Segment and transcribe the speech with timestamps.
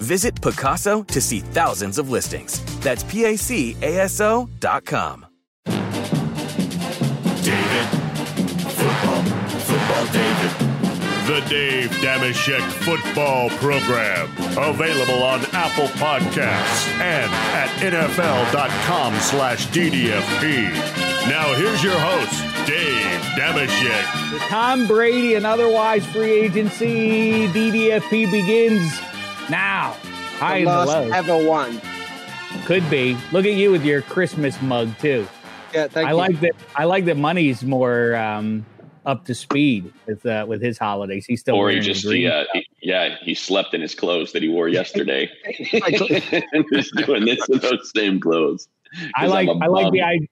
[0.00, 2.62] Visit Pacaso to see thousands of listings.
[2.80, 5.26] That's PACASO dot com.
[7.42, 7.86] David.
[8.72, 9.22] Football.
[9.60, 10.50] Football David.
[11.26, 14.28] The Dave Dameshek Football Program.
[14.58, 20.72] Available on Apple Podcasts and at NFL.com slash DDFP.
[21.28, 24.30] Now here's your host, Dave Dameshek.
[24.32, 28.90] The Tom Brady and otherwise free agency DDFP begins
[29.50, 29.96] now.
[30.38, 31.10] High The and lost low.
[31.10, 31.80] ever won.
[32.64, 33.16] Could be.
[33.32, 35.26] Look at you with your Christmas mug too.
[35.74, 36.16] Yeah, thank I you.
[36.16, 36.52] like that.
[36.74, 37.16] I like that.
[37.16, 38.64] Money's more um,
[39.06, 41.26] up to speed with uh, with his holidays.
[41.26, 43.94] He's still or he just the green he, uh, he- yeah he slept in his
[43.94, 48.68] clothes that he wore yesterday and just doing this in those same clothes
[49.14, 49.48] I 'cause like.
[49.48, 50.08] I'm a I like the bum.
[50.08, 50.28] I,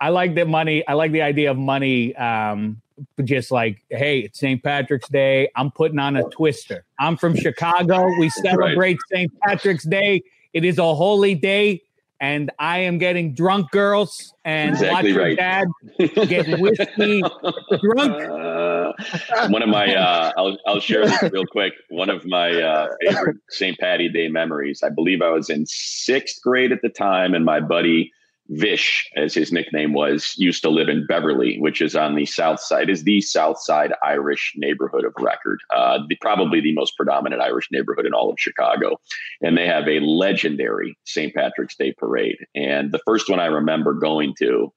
[0.00, 0.86] I like that money.
[0.86, 2.14] I like the idea of money.
[2.16, 2.82] Um,
[3.24, 4.62] just like, hey, it's St.
[4.62, 5.48] Patrick's Day.
[5.56, 6.84] I'm putting on a twister.
[6.98, 8.06] I'm from Chicago.
[8.18, 9.30] We celebrate St.
[9.40, 10.22] Patrick's Day.
[10.52, 11.82] It is a holy day,
[12.20, 15.36] and I am getting drunk, girls, and Exactly watch right.
[15.36, 15.68] dad
[16.28, 17.20] get whiskey
[17.82, 18.22] drunk.
[18.22, 18.92] Uh,
[19.48, 21.72] one of my uh, I'll I'll share this real quick.
[21.88, 23.76] One of my uh, favorite St.
[23.78, 24.82] Patty Day memories.
[24.84, 28.12] I believe I was in sixth grade at the time, and my buddy
[28.48, 32.60] Vish, as his nickname was, used to live in Beverly, which is on the south
[32.60, 37.40] side, is the south side Irish neighborhood of record, uh, the, probably the most predominant
[37.40, 39.00] Irish neighborhood in all of Chicago.
[39.40, 41.34] And they have a legendary St.
[41.34, 42.36] Patrick's Day parade.
[42.54, 44.72] And the first one I remember going to,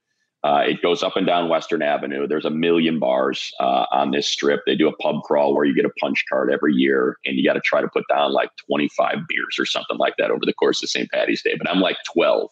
[0.46, 2.26] uh, it goes up and down Western Avenue.
[2.26, 4.62] There's a million bars uh, on this strip.
[4.66, 7.44] They do a pub crawl where you get a punch card every year, and you
[7.44, 10.54] got to try to put down like 25 beers or something like that over the
[10.54, 11.10] course of St.
[11.12, 11.56] Patty's Day.
[11.58, 12.50] But I'm like 12,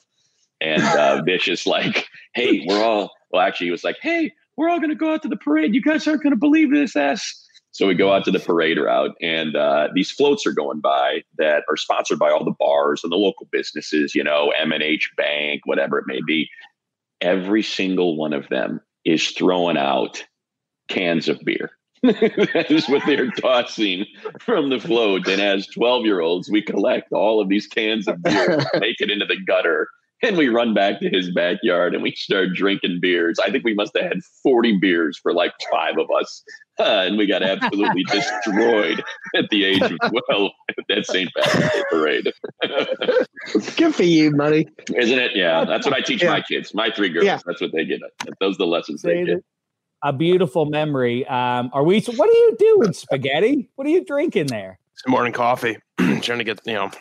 [0.62, 4.70] and uh, Vish is like, "Hey, we're all." Well, actually, he was like, "Hey, we're
[4.70, 5.74] all going to go out to the parade.
[5.74, 8.78] You guys aren't going to believe this, ass." So we go out to the parade
[8.78, 13.04] route, and uh, these floats are going by that are sponsored by all the bars
[13.04, 14.16] and the local businesses.
[14.16, 16.50] You know, M and H Bank, whatever it may be
[17.22, 20.24] every single one of them is throwing out
[20.88, 21.72] cans of beer.
[22.04, 24.06] that is what they're tossing
[24.40, 25.28] from the float.
[25.28, 29.10] And as 12 year olds, we collect all of these cans of beer, make it
[29.10, 29.88] into the gutter,
[30.24, 33.38] and we run back to his backyard and we start drinking beers.
[33.40, 36.44] I think we must have had 40 beers for like five of us.
[36.80, 39.04] Uh, and we got absolutely destroyed
[39.36, 41.30] at the age of 12 at that St.
[41.38, 42.32] Patrick's Day parade.
[43.78, 44.68] Good for you, buddy.
[44.96, 45.32] Isn't it?
[45.36, 46.74] Yeah, that's what I teach my kids.
[46.74, 47.26] My three girls.
[47.26, 47.40] Yeah.
[47.46, 48.00] That's what they get.
[48.40, 49.44] Those are the lessons Say they get.
[50.04, 51.26] A beautiful memory.
[51.28, 52.00] Um, are we?
[52.02, 53.70] What are you doing, spaghetti?
[53.76, 54.78] What are you drinking there?
[54.96, 55.78] Some morning coffee.
[55.98, 56.92] Trying to get you know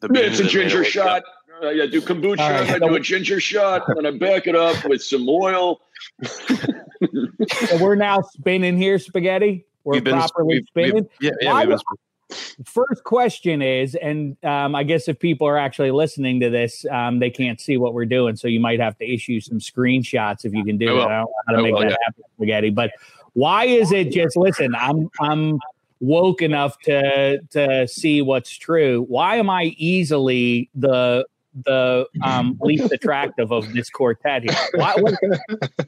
[0.00, 1.18] the beans It's a that made it ginger shot.
[1.18, 1.24] up.
[1.62, 2.38] Uh, yeah, do kombucha.
[2.40, 2.70] All right.
[2.70, 5.80] I do a ginger shot, and I back it up with some oil.
[6.22, 9.64] So we're now spinning here, spaghetti.
[9.84, 11.08] We're We've been- properly we've- we've- spinning.
[11.20, 11.52] Yeah, yeah.
[11.52, 11.78] Why been-
[12.64, 17.20] First question is, and um, I guess if people are actually listening to this, um,
[17.20, 20.52] they can't see what we're doing, so you might have to issue some screenshots if
[20.52, 21.06] you can do I it.
[21.06, 21.96] I don't know how to I make will, that yeah.
[22.04, 22.70] happen, spaghetti.
[22.70, 22.90] But
[23.34, 24.74] why is it just listen?
[24.74, 25.60] I'm I'm
[26.00, 29.04] woke enough to to see what's true.
[29.08, 31.24] Why am I easily the
[31.64, 34.56] the um, least attractive of this quartet here?
[34.74, 35.14] Why, what,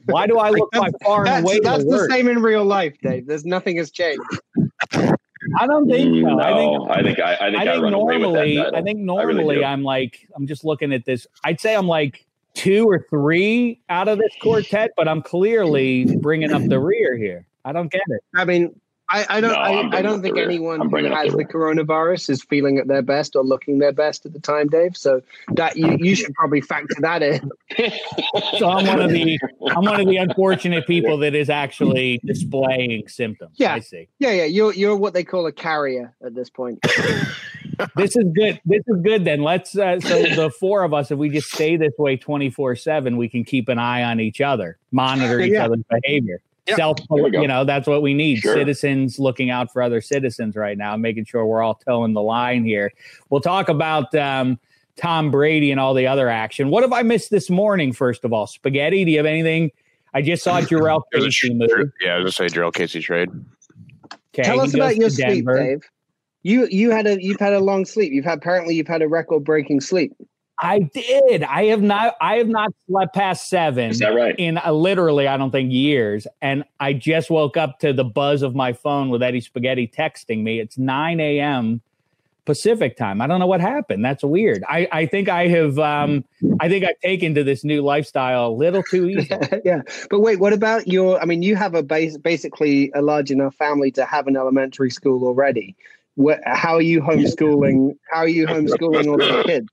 [0.05, 2.65] why do I look by far and That's, away that's the the same in real
[2.65, 3.27] life, Dave.
[3.27, 4.21] There's nothing has changed.
[5.59, 6.35] I don't think so.
[6.35, 8.55] no, I think I think I, I think I I, think run away with normally,
[8.57, 8.75] that.
[8.75, 9.63] I think I really normally.
[9.63, 11.27] I'm like, I'm just looking at this.
[11.43, 16.51] I'd say I'm like two or three out of this quartet, but I'm clearly bringing
[16.51, 17.45] up the rear here.
[17.63, 18.21] I don't get it.
[18.35, 19.51] I mean, I, I don't.
[19.51, 20.49] No, I'm I, I don't think the rear.
[20.49, 24.25] anyone who has the the coronavirus is feeling at their best or looking their best
[24.25, 24.95] at the time, Dave.
[24.95, 25.21] So
[25.53, 27.51] that you, you should probably factor that in.
[28.57, 29.39] So I'm one of the
[29.75, 33.53] I'm one of the unfortunate people that is actually displaying symptoms.
[33.55, 33.73] Yeah.
[33.73, 34.07] I see.
[34.19, 34.43] Yeah, yeah.
[34.45, 36.79] You're you're what they call a carrier at this point.
[37.95, 38.59] This is good.
[38.65, 39.23] This is good.
[39.23, 39.77] Then let's.
[39.77, 43.29] Uh, so the four of us, if we just stay this way 24 seven, we
[43.29, 45.63] can keep an eye on each other, monitor each Yeah.
[45.65, 46.41] other's behavior.
[46.69, 46.75] Yeah.
[46.75, 47.41] Self, There we go.
[47.41, 48.37] you know, that's what we need.
[48.39, 48.53] Sure.
[48.53, 52.63] Citizens looking out for other citizens right now, making sure we're all towing the line
[52.63, 52.91] here.
[53.29, 54.59] We'll talk about um,
[54.97, 56.69] Tom Brady and all the other action.
[56.69, 57.93] What have I missed this morning?
[57.93, 59.03] First of all, spaghetti.
[59.05, 59.71] Do you have anything?
[60.13, 61.91] I just saw Jarrell There's Casey tr- move.
[62.01, 63.29] yeah, I was gonna say Jurrell Casey trade.
[64.33, 65.57] Okay, Tell us about your sleep, Denver.
[65.63, 65.81] Dave.
[66.43, 68.13] You you had a you've had a long sleep.
[68.13, 70.13] You've had apparently you've had a record breaking sleep.
[70.61, 71.43] I did.
[71.43, 72.15] I have not.
[72.21, 73.91] I have not slept past seven.
[73.91, 74.35] Is that right?
[74.37, 76.27] in uh, literally, I don't think years.
[76.41, 80.43] And I just woke up to the buzz of my phone with Eddie Spaghetti texting
[80.43, 80.59] me.
[80.59, 81.81] It's 9 a.m.
[82.45, 83.21] Pacific time.
[83.21, 84.03] I don't know what happened.
[84.03, 84.63] That's weird.
[84.67, 86.25] I, I think I have, um,
[86.59, 89.29] I think I've taken to this new lifestyle a little too easy.
[89.63, 91.21] yeah, but wait, what about your?
[91.21, 94.89] I mean, you have a base, basically a large enough family to have an elementary
[94.89, 95.75] school already.
[96.15, 97.95] What, how are you homeschooling?
[98.11, 99.69] How are you homeschooling all the kids?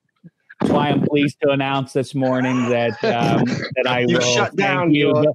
[0.67, 3.45] That's why I'm pleased to announce this morning that um,
[3.77, 5.13] that I You've will shut thank down you.
[5.23, 5.35] your-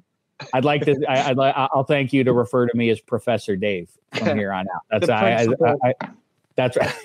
[0.54, 1.00] I'd like to.
[1.07, 1.54] I, I'd like.
[1.56, 4.81] I'll thank you to refer to me as Professor Dave from here on out.
[4.89, 5.48] That's I, I.
[5.66, 6.07] I, I-
[6.56, 6.95] That's right.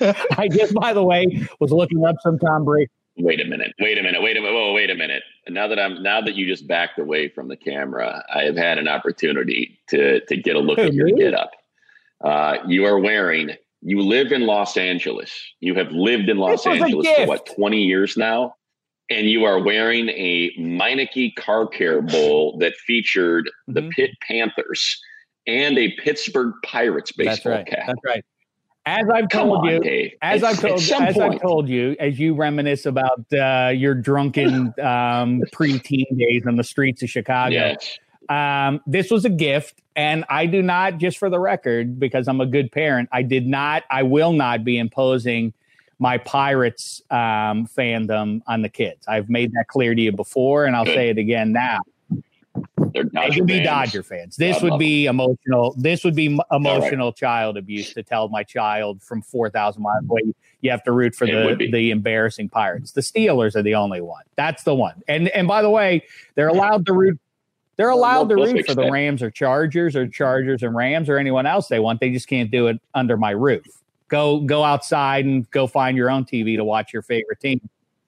[0.36, 2.90] I just, by the way, was looking up some Tom Brady.
[3.16, 3.72] Wait a minute.
[3.80, 4.20] Wait a minute.
[4.20, 4.52] Wait a minute.
[4.54, 5.22] Whoa, wait a minute.
[5.48, 8.76] Now that I'm now that you just backed away from the camera, I have had
[8.76, 11.14] an opportunity to to get a look Who, at your me?
[11.14, 11.52] get up.
[12.20, 13.52] Uh, you are wearing.
[13.82, 15.32] You live in Los Angeles.
[15.60, 18.54] You have lived in Los This was a Angeles for what twenty years now,
[19.10, 23.90] and you are wearing a Meineke car care bowl that featured the Mhm.
[23.90, 25.00] Pitt Panthers
[25.48, 27.66] and a Pittsburgh Pirates That's baseball right.
[27.66, 27.86] cap.
[27.88, 28.24] That's right.
[28.84, 30.12] As I've Come told on, you, Dave.
[30.22, 33.94] as At- I've told, as point, I've told you, as you reminisce about uh, your
[33.94, 37.52] drunken um, preteen days on the streets of Chicago.
[37.54, 37.98] yes.
[38.28, 42.40] Um, this was a gift, and I do not, just for the record, because I'm
[42.40, 45.52] a good parent, I did not, I will not be imposing
[45.98, 49.06] my Pirates um, fandom on the kids.
[49.06, 51.80] I've made that clear to you before, and I'll say it again now.
[52.92, 53.66] They're They Dodger can be fans.
[53.66, 54.36] Dodger fans.
[54.36, 55.74] This God would be emotional.
[55.78, 60.34] This would be emotional child abuse to tell my child from four thousand miles away
[60.60, 62.92] you have to root for It the the embarrassing Pirates.
[62.92, 64.22] The Steelers are the only one.
[64.36, 65.02] That's the one.
[65.08, 66.04] And and by the way,
[66.34, 67.20] they're allowed to root.
[67.76, 68.90] They're allowed to Well, root for the.
[68.90, 72.00] Rams or Chargers or Chargers and Rams or anyone else they want.
[72.00, 73.64] They just can't do it under my roof.
[74.08, 77.60] Go go outside and go find your own TV to watch your favorite team.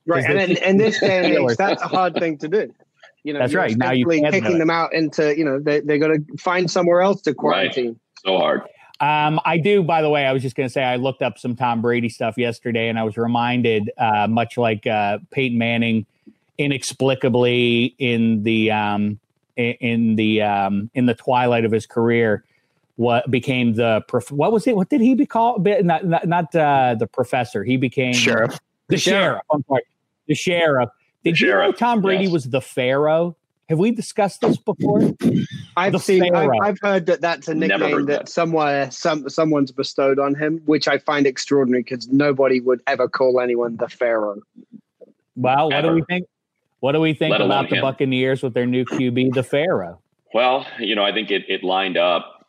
[0.06, 2.74] Right, and in, in this day and age, that's a hard thing to do.
[3.22, 3.74] You know, That's you're right.
[3.74, 6.70] Now you essentially can't kicking them out into you know they they got to find
[6.70, 7.98] somewhere else to quarantine.
[8.24, 8.62] So hard.
[9.00, 11.38] Um, I do, by the way, I was just going to say I looked up
[11.38, 16.06] some Tom Brady stuff yesterday and I was reminded, uh, much like uh, Peyton Manning
[16.58, 19.18] inexplicably in the um,
[19.56, 22.44] in- in the um, in the twilight of his career
[22.96, 25.66] what became the prof- what was it what did he be called?
[25.66, 27.64] Not not, not uh, the professor.
[27.64, 28.58] He became Sheriff.
[28.88, 29.82] the sheriff I'm sorry.
[30.28, 30.88] The sheriff.
[31.24, 32.32] Did you know Tom Brady yes.
[32.32, 33.36] was the pharaoh?
[33.70, 35.00] Have we discussed this before?
[35.76, 38.28] I've The seen, I've, I've heard that that's a nickname that, that.
[38.28, 43.40] somewhere some someone's bestowed on him, which I find extraordinary because nobody would ever call
[43.40, 44.40] anyone the Pharaoh.
[45.34, 46.26] well what do we think
[46.84, 47.80] what do we think about the him.
[47.80, 49.98] Buccaneers with their new QB the pharaoh
[50.34, 52.46] Well, you know, I think it, it lined up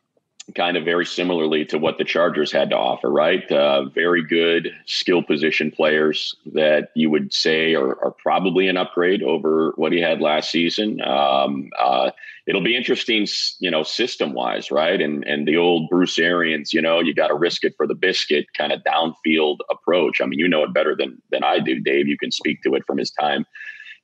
[0.55, 3.49] kind of very similarly to what the Chargers had to offer, right?
[3.49, 9.23] Uh, very good skill position players that you would say are, are probably an upgrade
[9.23, 11.01] over what he had last season.
[11.01, 12.11] Um, uh,
[12.45, 13.25] it'll be interesting,
[13.59, 14.99] you know, system wise, right?
[14.99, 17.95] And and the old Bruce Arians, you know, you got to risk it for the
[17.95, 20.19] biscuit kind of downfield approach.
[20.19, 22.09] I mean, you know it better than than I do, Dave.
[22.09, 23.45] You can speak to it from his time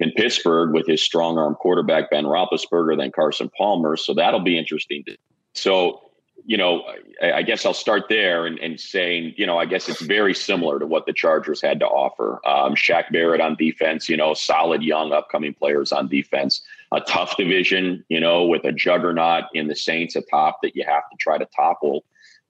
[0.01, 3.96] in Pittsburgh with his strong arm quarterback Ben Roethlisberger, than Carson Palmer.
[3.96, 5.05] So that'll be interesting.
[5.53, 6.12] So
[6.46, 6.84] you know,
[7.22, 10.34] I, I guess I'll start there and, and saying, you know, I guess it's very
[10.34, 12.39] similar to what the Chargers had to offer.
[12.48, 16.62] Um, Shaq Barrett on defense, you know, solid young upcoming players on defense.
[16.91, 21.03] A tough division, you know, with a juggernaut in the Saints atop that you have
[21.10, 22.03] to try to topple.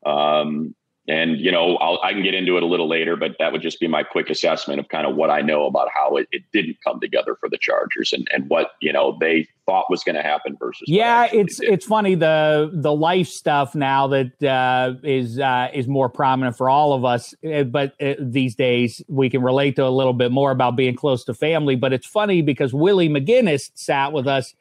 [0.05, 0.73] Um,
[1.07, 3.61] and you know I'll, i can get into it a little later but that would
[3.61, 6.43] just be my quick assessment of kind of what i know about how it, it
[6.53, 10.15] didn't come together for the chargers and, and what you know they thought was going
[10.15, 11.69] to happen versus yeah it's did.
[11.69, 16.69] it's funny the the life stuff now that uh, is uh, is more prominent for
[16.69, 20.31] all of us eh, but uh, these days we can relate to a little bit
[20.31, 24.53] more about being close to family but it's funny because willie mcginest sat with us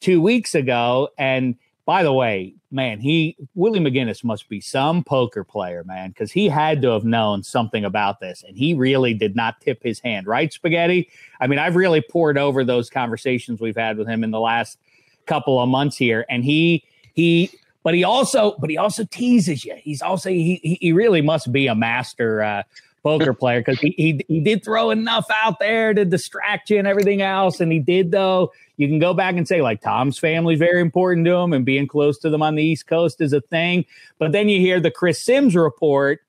[0.00, 1.56] two weeks ago and
[1.88, 6.46] by the way, man, he Willie McGinest must be some poker player, man, because he
[6.46, 10.26] had to have known something about this, and he really did not tip his hand,
[10.26, 11.08] right, Spaghetti?
[11.40, 14.78] I mean, I've really poured over those conversations we've had with him in the last
[15.24, 17.50] couple of months here, and he he,
[17.82, 19.74] but he also, but he also teases you.
[19.76, 22.42] He's also he he really must be a master.
[22.42, 22.62] Uh,
[23.02, 26.86] poker player because he, he he did throw enough out there to distract you and
[26.86, 27.60] everything else.
[27.60, 28.52] And he did though.
[28.76, 31.86] You can go back and say like Tom's family very important to him, and being
[31.86, 33.84] close to them on the East Coast is a thing.
[34.18, 36.20] But then you hear the Chris Sims report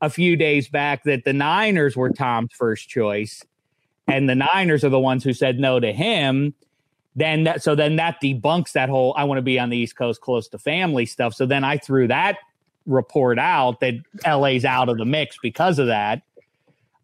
[0.00, 3.44] a few days back that the Niners were Tom's first choice,
[4.06, 6.54] and the Niners are the ones who said no to him.
[7.14, 9.96] Then that so then that debunks that whole I want to be on the East
[9.96, 11.32] Coast close to family stuff.
[11.34, 12.36] So then I threw that
[12.86, 13.94] report out that
[14.26, 16.22] LA's out of the mix because of that.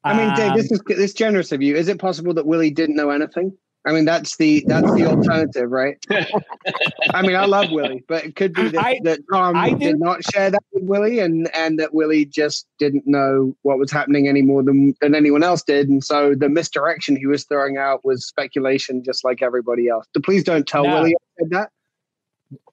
[0.05, 1.77] I mean, Dave, this um, is this generous of you.
[1.77, 3.57] Is it possible that Willie didn't know anything?
[3.85, 5.97] I mean, that's the that's the alternative, right?
[7.11, 9.99] I mean, I love Willie, but it could be that, I, that Tom I did
[9.99, 14.29] not share that with Willie, and and that Willie just didn't know what was happening
[14.29, 18.05] any more than than anyone else did, and so the misdirection he was throwing out
[18.05, 20.07] was speculation, just like everybody else.
[20.15, 20.95] So please don't tell no.
[20.95, 21.71] Willie I said that.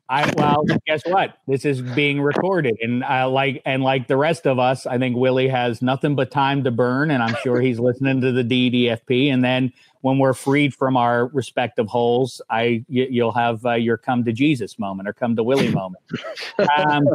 [0.10, 1.38] I well, guess what?
[1.48, 5.16] This is being recorded, and I like and like the rest of us, I think
[5.16, 9.32] Willie has nothing but time to burn, and I'm sure he's listening to the DDFP.
[9.32, 13.98] And then when we're freed from our respective holes, I you, you'll have uh, your
[13.98, 16.04] come to Jesus moment or come to Willie moment.
[16.76, 17.08] Um,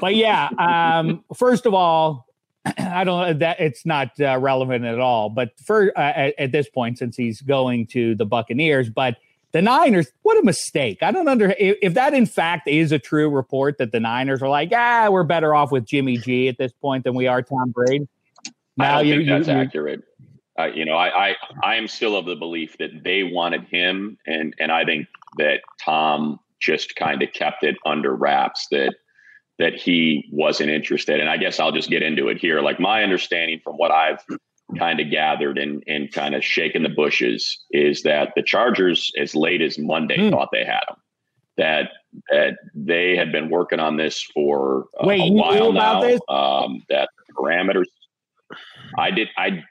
[0.00, 2.28] but yeah, um, first of all,
[2.78, 5.30] I don't that it's not uh, relevant at all.
[5.30, 9.16] But for uh, at, at this point, since he's going to the Buccaneers, but
[9.52, 11.02] the Niners, what a mistake.
[11.02, 14.48] I don't under if, that in fact is a true report that the Niners are
[14.48, 17.70] like, ah, we're better off with Jimmy G at this point than we are Tom
[17.70, 18.08] Brady.
[18.76, 20.02] Now I don't you, think that's you, accurate.
[20.58, 24.18] Uh, you know, I, I I am still of the belief that they wanted him,
[24.26, 25.06] and and I think
[25.38, 28.94] that Tom just kind of kept it under wraps that
[29.58, 31.20] that he wasn't interested.
[31.20, 32.60] And I guess I'll just get into it here.
[32.60, 34.24] Like my understanding from what I've
[34.78, 39.34] kind of gathered and and kind of shaking the bushes is that the Chargers, as
[39.34, 40.30] late as Monday, mm.
[40.30, 40.96] thought they had him.
[41.56, 41.90] That
[42.30, 46.02] that they had been working on this for uh, Wait, a while now.
[46.28, 47.86] Um, that parameters.
[48.98, 49.28] I did.
[49.36, 49.62] I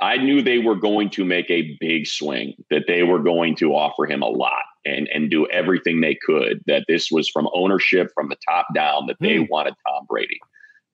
[0.00, 2.54] I knew they were going to make a big swing.
[2.70, 6.62] That they were going to offer him a lot and and do everything they could.
[6.66, 9.06] That this was from ownership, from the top down.
[9.06, 9.48] That they mm.
[9.48, 10.40] wanted Tom Brady.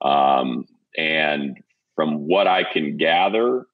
[0.02, 1.58] Um, and
[1.95, 3.67] from what I can gather,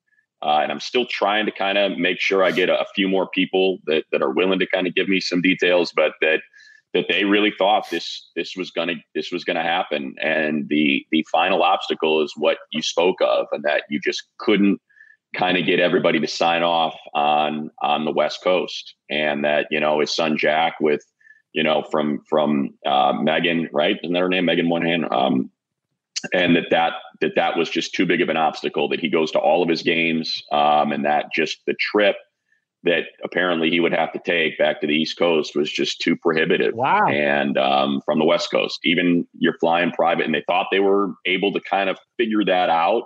[0.42, 3.08] uh, and I'm still trying to kind of make sure I get a, a, few
[3.08, 6.40] more people that, that are willing to kind of give me some details, but that
[6.92, 11.24] that they really thought this this was gonna this was gonna happen, and the the
[11.30, 14.80] final obstacle is what you spoke of, and that you just couldn't
[15.34, 19.78] kind of get everybody to sign off on on the West Coast, and that you
[19.78, 21.04] know his son Jack with
[21.52, 23.96] you know from from uh, Megan right?
[24.02, 24.46] Isn't that her name?
[24.46, 25.50] Megan Moynahan um,
[26.32, 29.30] and that that that that was just too big of an obstacle that he goes
[29.30, 32.16] to all of his games um, and that just the trip
[32.82, 36.16] that apparently he would have to take back to the east coast was just too
[36.16, 36.74] prohibitive.
[36.74, 37.06] Wow.
[37.08, 41.14] And um, from the west coast even you're flying private and they thought they were
[41.26, 43.04] able to kind of figure that out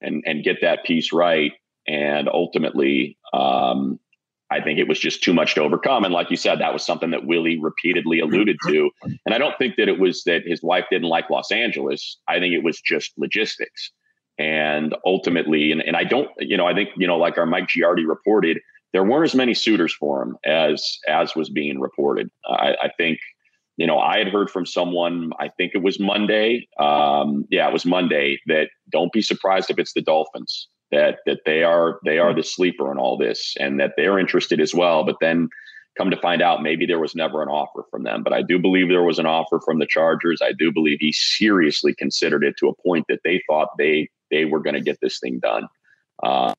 [0.00, 1.52] and and get that piece right.
[1.88, 3.98] And ultimately um,
[4.50, 6.04] I think it was just too much to overcome.
[6.04, 8.90] And like you said, that was something that Willie repeatedly alluded to.
[9.02, 12.18] And I don't think that it was that his wife didn't like Los Angeles.
[12.28, 13.90] I think it was just logistics.
[14.38, 17.66] And ultimately, and, and I don't, you know, I think, you know, like our Mike
[17.68, 18.60] Giardi reported,
[18.92, 22.30] there weren't as many suitors for him as as was being reported.
[22.46, 23.18] I, I think,
[23.76, 26.68] you know, I had heard from someone, I think it was Monday.
[26.78, 31.40] Um, yeah, it was Monday that don't be surprised if it's the Dolphins that that
[31.44, 35.04] they are they are the sleeper in all this and that they're interested as well
[35.04, 35.48] but then
[35.96, 38.22] come to find out maybe there was never an offer from them.
[38.22, 40.40] But i do believe there was an offer from the chargers.
[40.42, 44.44] I do believe he seriously considered it to a point that they thought they they
[44.44, 45.68] were going to get this thing done.
[46.22, 46.52] Uh,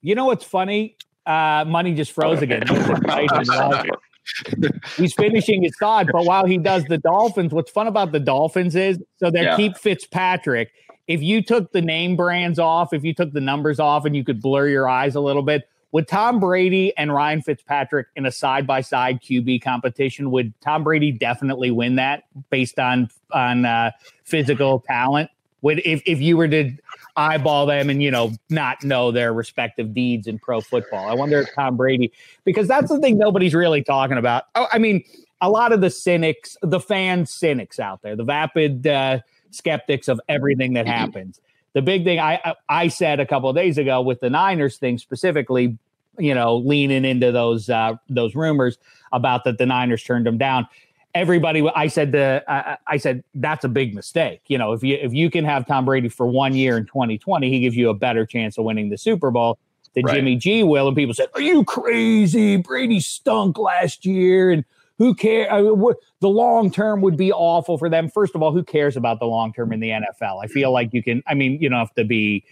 [0.00, 0.96] you know what's funny?
[1.26, 2.66] Uh, money just froze again.
[4.96, 8.76] He's finishing his thought but while he does the dolphins what's fun about the dolphins
[8.76, 9.56] is so they yeah.
[9.56, 10.70] keep fitzpatrick
[11.10, 14.22] if you took the name brands off, if you took the numbers off and you
[14.22, 18.30] could blur your eyes a little bit, would Tom Brady and Ryan Fitzpatrick in a
[18.30, 20.30] side by side QB competition?
[20.30, 23.90] Would Tom Brady definitely win that based on on uh,
[24.22, 25.30] physical talent?
[25.62, 26.70] Would if if you were to
[27.16, 31.08] eyeball them and you know not know their respective deeds in pro football?
[31.08, 32.12] I wonder if Tom Brady
[32.44, 34.44] because that's the thing nobody's really talking about.
[34.54, 35.02] Oh, I mean,
[35.40, 39.18] a lot of the cynics, the fan cynics out there, the vapid uh,
[39.50, 41.40] skeptics of everything that happens
[41.72, 44.98] the big thing I I said a couple of days ago with the Niners thing
[44.98, 45.78] specifically,
[46.18, 48.78] you know, leaning into those uh, those rumors
[49.12, 50.66] about that the Niners turned them down.
[51.14, 54.42] Everybody, I said the I, I said that's a big mistake.
[54.46, 57.48] You know, if you if you can have Tom Brady for one year in 2020,
[57.48, 59.58] he gives you a better chance of winning the Super Bowl
[59.94, 60.16] than right.
[60.16, 60.88] Jimmy G will.
[60.88, 62.56] And people said, "Are you crazy?
[62.56, 64.64] Brady stunk last year." And
[65.00, 65.48] who cares?
[65.50, 68.10] I mean, the long term would be awful for them.
[68.10, 70.44] First of all, who cares about the long term in the NFL?
[70.44, 71.22] I feel like you can.
[71.26, 72.44] I mean, you don't have to be,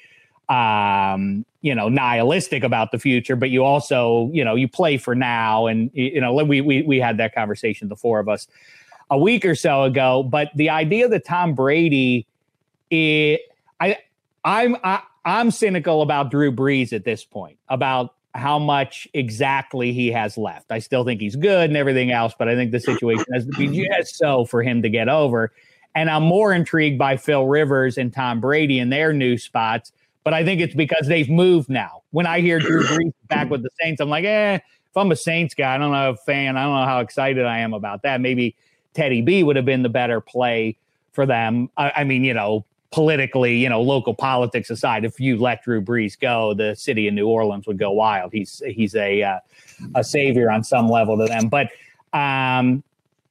[0.49, 5.14] um, you know, nihilistic about the future, but you also, you know, you play for
[5.14, 5.67] now.
[5.67, 8.49] And you know, we we we had that conversation, the four of us,
[9.11, 10.23] a week or so ago.
[10.23, 12.26] But the idea that Tom Brady,
[12.88, 13.43] it,
[13.78, 13.99] I,
[14.43, 20.11] I'm I, I'm cynical about Drew Brees at this point about how much exactly he
[20.12, 20.71] has left.
[20.71, 23.52] I still think he's good and everything else, but I think the situation has to
[23.52, 25.52] be just so for him to get over.
[25.95, 29.92] And I'm more intrigued by Phil Rivers and Tom Brady in their new spots,
[30.25, 32.02] but I think it's because they've moved now.
[32.11, 35.16] When I hear Drew Brees back with the Saints, I'm like, eh, if I'm a
[35.16, 38.02] Saints guy, I don't know, a fan, I don't know how excited I am about
[38.02, 38.21] that.
[38.21, 38.54] Maybe
[38.95, 40.76] Teddy B would have been the better play
[41.12, 41.68] for them.
[41.76, 45.80] I, I mean, you know, politically, you know, local politics aside, if you let Drew
[45.80, 48.33] Brees go, the city of New Orleans would go wild.
[48.33, 49.38] He's he's a uh,
[49.95, 51.49] a savior on some level to them.
[51.49, 51.66] But
[52.12, 52.83] um,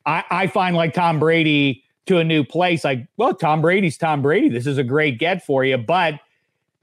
[0.05, 4.21] I, I find like Tom Brady to a new place, like, well, Tom Brady's Tom
[4.21, 4.49] Brady.
[4.49, 5.77] This is a great get for you.
[5.77, 6.19] But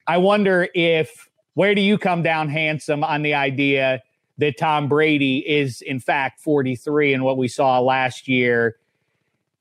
[0.06, 4.02] I wonder if where do you come down handsome on the idea
[4.38, 8.76] that Tom Brady is in fact 43 and what we saw last year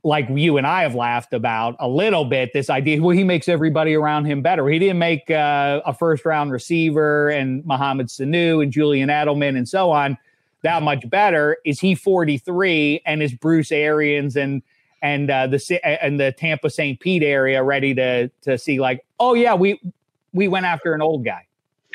[0.04, 3.48] like you and I have laughed about a little bit, this idea, well, he makes
[3.48, 4.68] everybody around him better.
[4.68, 9.68] He didn't make uh, a first round receiver and Mohamed Sanu and Julian Edelman and
[9.68, 10.18] so on
[10.64, 11.58] that much better.
[11.64, 14.64] Is he 43 and is Bruce Arians and
[15.02, 17.00] and uh, the and the Tampa St.
[17.00, 19.80] Pete area ready to to see like, oh yeah, we
[20.34, 21.46] we went after an old guy.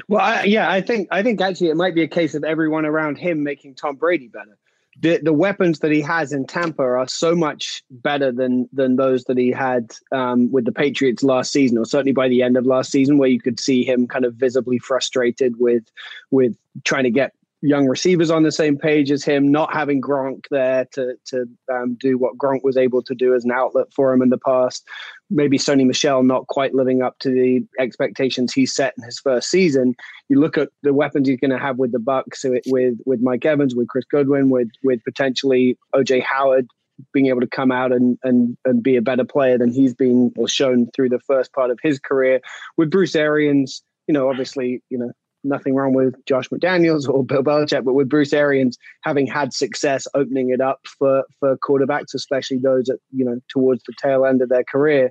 [0.07, 2.87] Well, I, yeah, I think I think actually it might be a case of everyone
[2.87, 4.57] around him making Tom Brady better
[5.01, 9.25] the the weapons that he has in Tampa are so much better than than those
[9.25, 12.67] that he had um, with the Patriots last season, or certainly by the end of
[12.67, 15.85] last season, where you could see him kind of visibly frustrated with
[16.31, 20.45] with trying to get young receivers on the same page as him, not having Gronk
[20.51, 24.13] there to to um, do what Gronk was able to do as an outlet for
[24.13, 24.87] him in the past.
[25.31, 29.51] Maybe Sony Michel not quite living up to the expectations he set in his first
[29.51, 29.95] season.
[30.29, 33.45] You look at the weapons he's going to have with the Bucks, with with Mike
[33.45, 36.69] Evans, with Chris Godwin, with with potentially OJ Howard
[37.13, 40.33] being able to come out and and and be a better player than he's been
[40.37, 42.41] or shown through the first part of his career.
[42.77, 45.13] With Bruce Arians, you know, obviously, you know,
[45.49, 50.07] nothing wrong with Josh McDaniels or Bill Belichick, but with Bruce Arians having had success
[50.15, 54.43] opening it up for for quarterbacks, especially those at you know towards the tail end
[54.43, 55.11] of their career,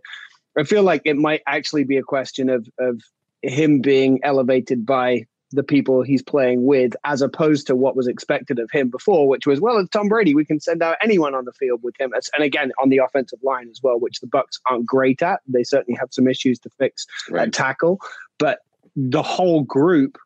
[0.57, 3.01] I feel like it might actually be a question of of
[3.41, 8.59] him being elevated by the people he's playing with, as opposed to what was expected
[8.59, 10.35] of him before, which was well, it's Tom Brady.
[10.35, 13.39] We can send out anyone on the field with him, and again on the offensive
[13.43, 15.41] line as well, which the Bucks aren't great at.
[15.47, 17.47] They certainly have some issues to fix right.
[17.47, 17.99] at tackle,
[18.37, 18.59] but
[18.95, 20.17] the whole group,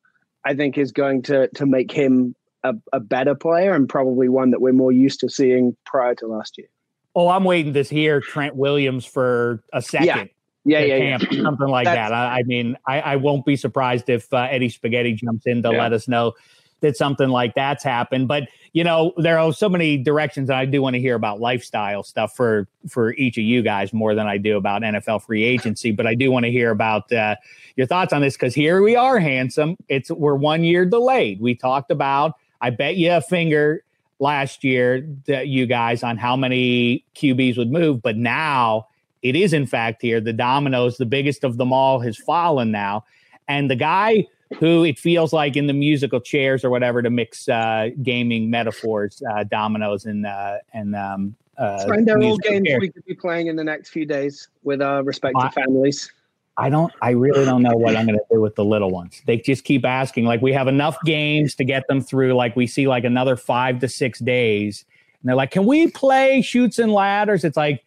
[0.45, 4.51] I think, is going to to make him a, a better player and probably one
[4.51, 6.67] that we're more used to seeing prior to last year.
[7.15, 10.07] Oh, I'm waiting to hear Trent Williams for a second.
[10.07, 10.25] Yeah.
[10.63, 11.41] Yeah, yeah, camp, yeah.
[11.41, 12.13] something like that.
[12.13, 15.71] I, I, mean, I, I, won't be surprised if uh, Eddie Spaghetti jumps in to
[15.71, 15.81] yeah.
[15.81, 16.33] let us know
[16.81, 18.27] that something like that's happened.
[18.27, 21.39] But you know, there are so many directions, and I do want to hear about
[21.39, 25.43] lifestyle stuff for for each of you guys more than I do about NFL free
[25.43, 25.91] agency.
[25.91, 27.35] But I do want to hear about uh,
[27.75, 29.77] your thoughts on this because here we are, handsome.
[29.87, 31.41] It's we're one year delayed.
[31.41, 32.33] We talked about.
[32.59, 33.83] I bet you a finger
[34.19, 38.87] last year, that you guys, on how many QBs would move, but now
[39.23, 40.21] it is in fact here.
[40.21, 43.03] The dominoes, the biggest of them all, has fallen now,
[43.47, 44.27] and the guy
[44.59, 49.21] who it feels like in the musical chairs or whatever to mix uh, gaming metaphors,
[49.33, 52.79] uh, dominoes and uh, and um, uh, find out old games chairs.
[52.81, 56.11] we could be playing in the next few days with our respective families.
[56.57, 56.91] I don't.
[57.01, 59.21] I really don't know what I'm going to do with the little ones.
[59.25, 60.25] They just keep asking.
[60.25, 62.33] Like we have enough games to get them through.
[62.33, 64.85] Like we see like another five to six days,
[65.21, 67.85] and they're like, "Can we play Chutes and Ladders?" It's like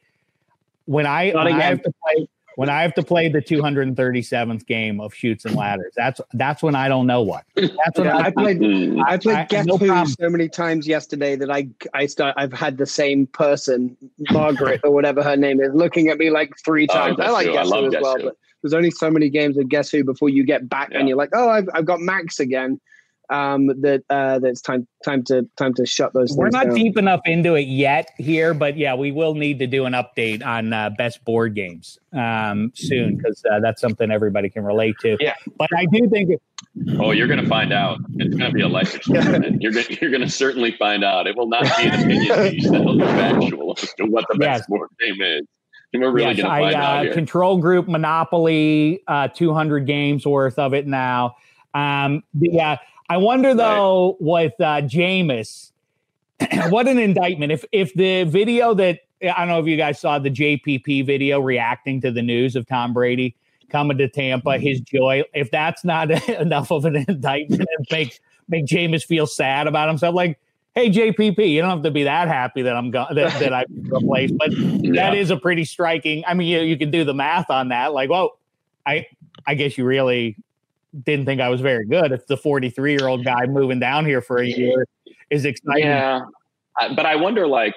[0.87, 5.01] when I, when I have to play when I have to play the 237th game
[5.01, 5.93] of Chutes and Ladders.
[5.97, 7.45] That's that's when I don't know what.
[7.55, 8.61] That's when yeah, I, I, played.
[8.61, 9.03] Mm-hmm.
[9.07, 10.15] I played I, Guess no Who problem.
[10.21, 12.35] so many times yesterday that I I start.
[12.37, 13.97] I've had the same person,
[14.31, 17.17] Margaret or whatever her name is, looking at me like three oh, times.
[17.19, 18.25] Oh, I like Guess Who as Guess well, Who.
[18.25, 20.99] but there's only so many games of Guess Who before you get back yeah.
[20.99, 22.81] and you're like, oh, I've I've got Max again
[23.31, 26.35] um, that uh, that's time time to time to shut those.
[26.37, 26.75] We're not down.
[26.75, 30.45] deep enough into it yet here, but yeah, we will need to do an update
[30.45, 35.17] on uh, best board games um, soon because uh, that's something everybody can relate to.
[35.21, 36.31] Yeah, but I do think.
[36.31, 36.43] It,
[36.99, 37.99] oh, you're going to find out.
[38.17, 39.57] It's going to be a life experiment.
[39.63, 41.27] you're going you're going to certainly find out.
[41.27, 44.61] It will not be an opinion piece that'll be factual as to what the best
[44.61, 44.67] yes.
[44.67, 45.47] board game is.
[45.93, 47.15] And we're really yes, going to find I, out uh, here.
[47.15, 51.37] Control Group Monopoly, uh, 200 games worth of it now.
[51.73, 54.17] Um, yeah, I wonder though right.
[54.21, 55.73] with uh, Jameis,
[56.71, 57.53] what an indictment.
[57.53, 61.41] If if the video that I don't know if you guys saw the JPP video
[61.41, 63.37] reacting to the news of Tom Brady
[63.71, 64.63] coming to Tampa, mm-hmm.
[64.63, 65.25] his joy.
[65.35, 70.15] If that's not enough of an indictment and make make Jameis feel sad about himself,
[70.15, 70.39] like,
[70.75, 73.65] hey JPP, you don't have to be that happy that I'm go- that, that I
[73.69, 74.93] replaced, but yeah.
[74.95, 76.25] that is a pretty striking.
[76.27, 77.93] I mean, you you can do the math on that.
[77.93, 78.39] Like, well,
[78.87, 79.07] I
[79.47, 80.37] I guess you really
[81.03, 82.13] didn't think I was very good.
[82.13, 84.87] If the 43 year old guy moving down here for a year
[85.31, 85.85] is exciting.
[85.85, 86.21] Yeah.
[86.95, 87.75] But I wonder, like,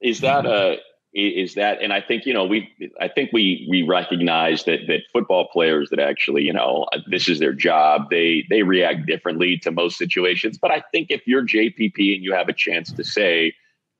[0.00, 0.78] is that a,
[1.14, 5.00] is that, and I think, you know, we, I think we, we recognize that, that
[5.12, 9.56] football players that actually, you know, uh, this is their job, they, they react differently
[9.62, 10.58] to most situations.
[10.58, 13.54] But I think if you're JPP and you have a chance to say,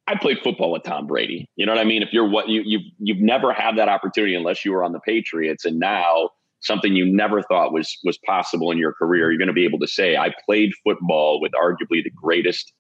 [0.07, 1.49] I played football with Tom Brady.
[1.57, 2.03] You know what I mean?
[2.03, 5.01] If you're what you you've you've never had that opportunity unless you were on the
[5.01, 6.31] Patriots, and now
[6.67, 9.31] something you never thought was was possible in your career.
[9.31, 12.73] You're going to be able to say, "I played football with arguably the greatest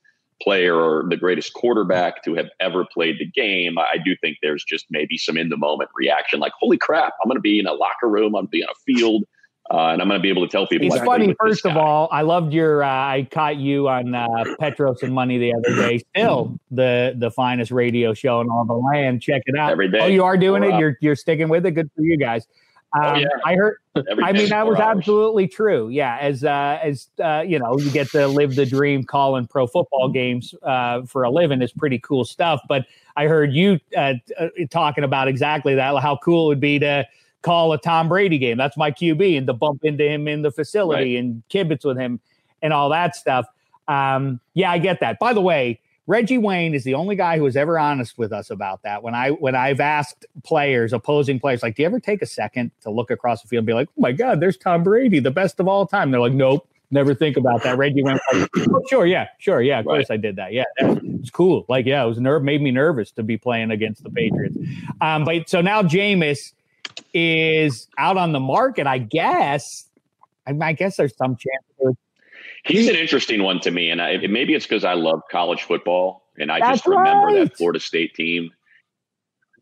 [0.42, 4.64] player or the greatest quarterback to have ever played the game." I do think there's
[4.64, 7.14] just maybe some in the moment reaction, like, "Holy crap!
[7.22, 8.35] I'm going to be in a locker room.
[8.35, 9.25] I'm going to be on a field."
[9.68, 10.87] Uh, and I'm going to be able to tell people.
[10.87, 11.35] It's funny.
[11.40, 12.85] First of all, I loved your.
[12.85, 14.29] Uh, I caught you on uh,
[14.61, 15.99] Petros and Money the other day.
[16.14, 19.22] Still the the finest radio show in all the land.
[19.22, 19.99] Check it out every day.
[20.01, 20.79] Oh, you are doing it.
[20.79, 21.72] You're you're sticking with it.
[21.72, 22.46] Good for you guys.
[22.96, 23.26] Oh, um, oh, yeah.
[23.44, 23.76] I heard.
[24.22, 24.98] I mean, that was hours.
[24.98, 25.88] absolutely true.
[25.88, 29.66] Yeah, as uh, as uh, you know, you get to live the dream, calling pro
[29.66, 32.61] football games uh, for a living is pretty cool stuff.
[32.68, 35.96] But I heard you uh, uh, talking about exactly that.
[35.98, 37.06] How cool it would be to
[37.42, 38.56] call a Tom Brady game.
[38.56, 41.24] That's my QB, and to bump into him in the facility right.
[41.24, 42.20] and kibitz with him
[42.62, 43.46] and all that stuff.
[43.88, 45.18] Um, yeah, I get that.
[45.18, 48.51] By the way, Reggie Wayne is the only guy who was ever honest with us
[48.51, 49.03] about that.
[49.03, 52.71] When I when I've asked players, opposing players, like, do you ever take a second
[52.83, 55.33] to look across the field and be like, oh my God, there's Tom Brady, the
[55.33, 56.12] best of all time?
[56.12, 57.77] They're like, nope, never think about that.
[57.77, 59.97] Reggie Wayne, like, oh, sure, yeah, sure, yeah, of right.
[59.97, 60.53] course I did that.
[60.53, 61.64] Yeah, it's cool.
[61.69, 64.57] Like, yeah, it was nerve made me nervous to be playing against the Patriots.
[65.01, 66.53] Um, but so now Jameis
[67.14, 69.88] is out on the market, I guess.
[70.47, 71.97] I, I guess there's some chance
[72.66, 76.24] He's an interesting one to me, and I, maybe it's because I love college football,
[76.38, 77.48] and I That's just remember right.
[77.48, 78.50] that Florida State team.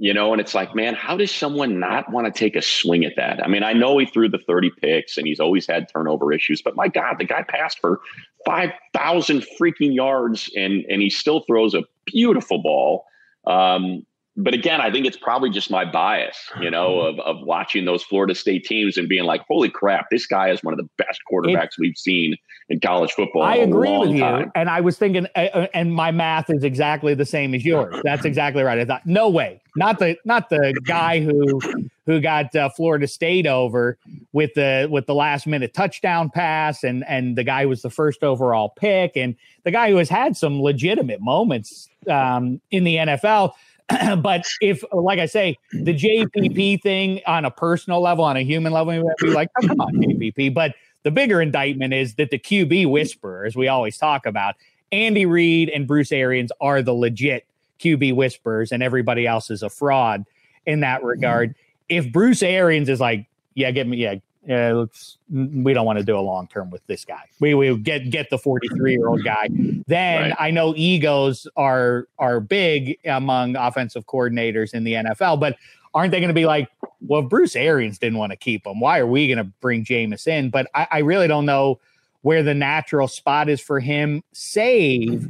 [0.01, 3.05] You know, and it's like, man, how does someone not want to take a swing
[3.05, 3.45] at that?
[3.45, 6.61] I mean, I know he threw the 30 picks and he's always had turnover issues,
[6.61, 8.01] but my God, the guy passed for
[8.45, 13.05] 5,000 freaking yards and, and he still throws a beautiful ball.
[13.47, 14.05] Um,
[14.37, 18.03] but again, I think it's probably just my bias, you know, of, of watching those
[18.03, 21.21] Florida State teams and being like, holy crap, this guy is one of the best
[21.31, 22.35] quarterbacks it, we've seen
[22.69, 23.43] in college football.
[23.43, 24.43] I agree with time.
[24.43, 24.53] you.
[24.55, 28.01] And I was thinking, uh, and my math is exactly the same as yours.
[28.05, 28.79] That's exactly right.
[28.79, 31.61] I thought, no way, not the not the guy who
[32.07, 33.99] who got uh, Florida State over
[34.33, 37.91] with the with the last minute touchdown pass, and and the guy who was the
[37.91, 42.97] first overall pick, and the guy who has had some legitimate moments um, in the
[42.97, 43.53] NFL
[44.19, 48.73] but if, like I say, the JPP thing on a personal level, on a human
[48.73, 50.55] level, would be like, oh, come on, JPP.
[50.55, 54.57] But the bigger indictment is that the QB whisperer, as we always talk about,
[54.91, 57.47] Andy Reid and Bruce Arians are the legit
[57.81, 60.25] QB whisperers, and everybody else is a fraud
[60.67, 61.07] in that mm-hmm.
[61.07, 61.55] regard.
[61.89, 66.05] If Bruce Arians is like, yeah, get me, yeah, yeah, let's we don't want to
[66.05, 67.23] do a long term with this guy.
[67.41, 69.49] We we get get the 43 year old guy.
[69.87, 70.37] Then right.
[70.39, 75.57] I know egos are are big among offensive coordinators in the NFL, but
[75.95, 76.69] aren't they going to be like,
[77.01, 79.85] well, if Bruce Arians didn't want to keep him, why are we going to bring
[79.85, 80.51] Jameis in?
[80.51, 81.81] But I, I really don't know
[82.23, 84.23] where the natural spot is for him.
[84.33, 85.29] Save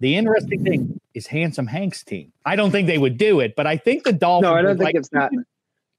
[0.00, 2.32] the interesting thing is Handsome Hank's team.
[2.44, 4.50] I don't think they would do it, but I think the Dolphins.
[4.50, 5.30] No, I don't think like, it's not.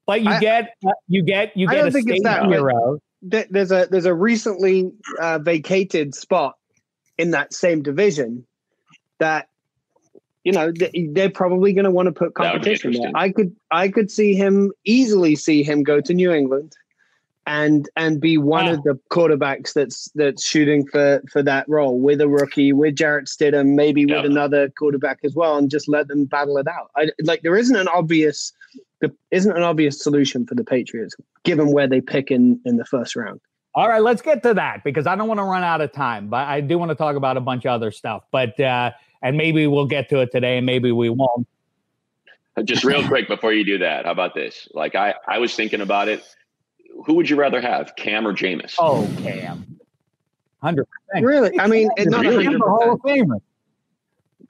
[0.06, 0.74] But you I, get
[1.08, 3.00] you get you get a state hero.
[3.20, 6.56] There's a there's a recently uh, vacated spot
[7.18, 8.46] in that same division
[9.18, 9.48] that
[10.44, 10.72] you know,
[11.12, 13.10] they're probably going to want to put competition there.
[13.14, 16.74] I could, I could see him easily see him go to New England,
[17.48, 18.72] and and be one wow.
[18.72, 23.26] of the quarterbacks that's that's shooting for for that role with a rookie, with Jarrett
[23.26, 26.90] Stidham, maybe with another quarterback as well, and just let them battle it out.
[26.94, 28.52] I, like there isn't an obvious,
[29.00, 32.84] there isn't an obvious solution for the Patriots given where they pick in in the
[32.84, 33.40] first round.
[33.74, 36.28] All right, let's get to that because I don't want to run out of time,
[36.28, 38.24] but I do want to talk about a bunch of other stuff.
[38.30, 38.90] But uh,
[39.22, 41.46] and maybe we'll get to it today, and maybe we won't.
[42.56, 44.68] Uh, just real quick before you do that, how about this?
[44.74, 46.22] Like I, I was thinking about it.
[47.06, 48.74] Who would you rather have, Cam or Jameis?
[48.78, 49.78] Oh, Cam,
[50.60, 51.24] hundred percent.
[51.24, 51.58] Really?
[51.60, 52.46] I mean, it's not really?
[52.46, 53.40] a Hall of Famer.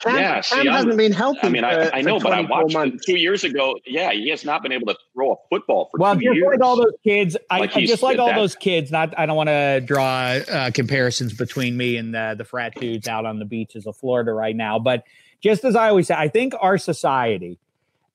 [0.00, 1.40] Cam, yeah, Cam see, hasn't been healthy.
[1.42, 3.04] I mean, for, I, I know, but I watched months.
[3.04, 3.76] two years ago.
[3.84, 6.00] Yeah, he has not been able to throw a football for years.
[6.00, 6.46] well, two just years.
[6.46, 8.36] like all those kids, I, like just like all that.
[8.36, 8.92] those kids.
[8.92, 13.08] Not, I don't want to draw uh, comparisons between me and the, the frat dudes
[13.08, 15.04] out on the beaches of Florida right now, but
[15.40, 17.58] just as I always say, I think our society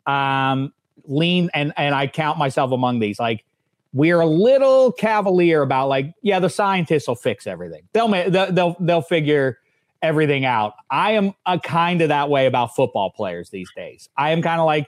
[0.06, 0.74] um,
[1.06, 3.20] lean and and I count myself among these.
[3.20, 3.46] Like
[3.94, 7.84] we're a little cavalier about like, yeah, the scientists will fix everything.
[7.94, 9.60] They'll they'll they'll figure
[10.04, 10.74] everything out.
[10.92, 14.10] I am a kind of that way about football players these days.
[14.18, 14.88] I am kind of like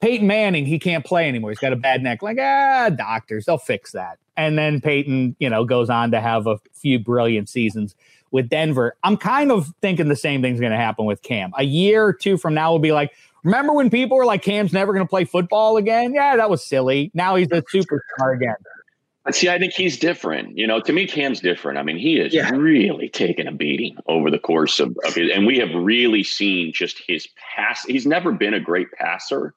[0.00, 1.50] Peyton Manning, he can't play anymore.
[1.50, 2.20] He's got a bad neck.
[2.20, 4.18] Like, ah, doctors, they'll fix that.
[4.36, 7.94] And then Peyton, you know, goes on to have a few brilliant seasons
[8.30, 8.96] with Denver.
[9.02, 11.52] I'm kind of thinking the same thing's going to happen with Cam.
[11.56, 13.12] A year or two from now, we'll be like,
[13.44, 16.12] remember when people were like, Cam's never going to play football again?
[16.12, 17.10] Yeah, that was silly.
[17.14, 18.56] Now he's a superstar again.
[19.30, 20.56] See, I think he's different.
[20.56, 21.78] You know, to me, Cam's different.
[21.78, 22.50] I mean, he has yeah.
[22.50, 26.72] really taken a beating over the course of, of his, and we have really seen
[26.72, 27.84] just his pass.
[27.84, 29.54] He's never been a great passer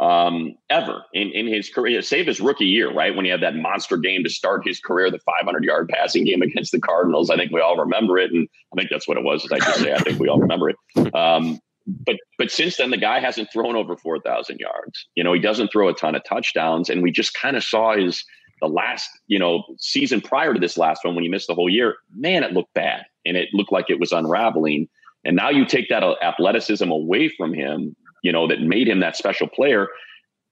[0.00, 3.14] um, ever in, in his career, save his rookie year, right?
[3.14, 6.40] When he had that monster game to start his career, the 500 yard passing game
[6.40, 7.28] against the Cardinals.
[7.28, 8.32] I think we all remember it.
[8.32, 9.92] And I think that's what it was, as I just say.
[9.92, 10.76] I think we all remember it.
[11.14, 15.06] Um, but but since then, the guy hasn't thrown over 4,000 yards.
[15.16, 16.88] You know, he doesn't throw a ton of touchdowns.
[16.88, 18.24] And we just kind of saw his
[18.60, 21.70] the last, you know, season prior to this last one when he missed the whole
[21.70, 24.88] year, man, it looked bad and it looked like it was unraveling.
[25.24, 29.16] And now you take that athleticism away from him, you know, that made him that
[29.16, 29.88] special player.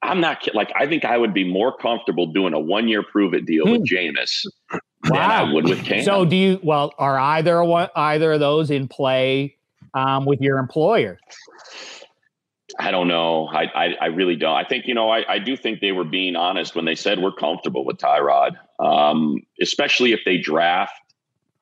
[0.03, 3.35] I'm not like I think I would be more comfortable doing a one year prove
[3.35, 3.73] it deal hmm.
[3.73, 4.81] with Jameis wow.
[5.03, 6.05] than I would with Cam.
[6.05, 6.61] So do you?
[6.63, 9.57] Well, are either one either of those in play
[9.95, 11.19] um, with your employer?
[12.79, 13.49] I don't know.
[13.49, 14.55] I, I, I really don't.
[14.55, 15.11] I think you know.
[15.11, 18.53] I, I do think they were being honest when they said we're comfortable with Tyrod,
[18.79, 20.93] um, especially if they draft.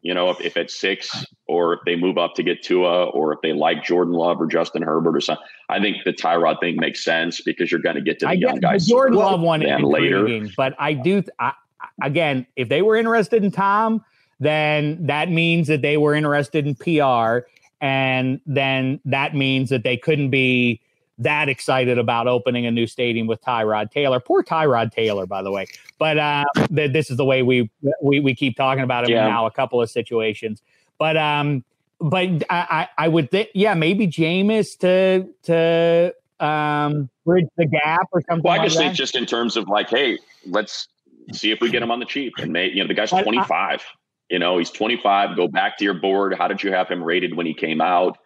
[0.02, 3.32] You know, if, if it's six or if they move up to get Tua or
[3.32, 5.44] if they like Jordan Love or Justin Herbert or something.
[5.68, 8.34] I think the Tyrod thing makes sense because you're going to get to the I
[8.34, 8.86] young guys.
[8.86, 11.24] Jordan Love one later, but I do.
[11.40, 11.54] I,
[12.02, 14.04] again, if they were interested in Tom,
[14.38, 17.46] then that means that they were interested in PR,
[17.80, 20.80] and then that means that they couldn't be
[21.18, 24.20] that excited about opening a new stadium with Tyrod Taylor.
[24.20, 25.66] Poor Tyrod Taylor, by the way.
[25.98, 27.70] But uh, th- this is the way we
[28.02, 29.28] we, we keep talking about him yeah.
[29.28, 29.46] now.
[29.46, 30.62] A couple of situations,
[30.98, 31.64] but um,
[32.00, 38.22] but I I would think yeah maybe Jameis to to um bridge the gap or
[38.28, 38.42] something.
[38.42, 40.88] Well, I like just think just in terms of like, hey, let's
[41.32, 42.34] see if we get him on the cheap.
[42.38, 43.82] And may you know the guy's twenty five.
[44.28, 45.36] You know, he's 25.
[45.36, 46.34] Go back to your board.
[46.36, 48.18] How did you have him rated when he came out?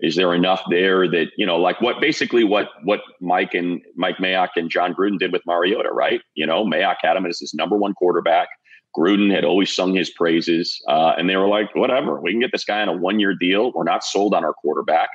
[0.00, 4.18] Is there enough there that you know, like what basically what what Mike and Mike
[4.18, 6.20] Mayock and John Gruden did with Mariota, right?
[6.34, 8.48] You know, Mayock had him as his number one quarterback.
[8.96, 12.52] Gruden had always sung his praises, uh, and they were like, "Whatever, we can get
[12.52, 13.72] this guy on a one-year deal.
[13.74, 15.10] We're not sold on our quarterback,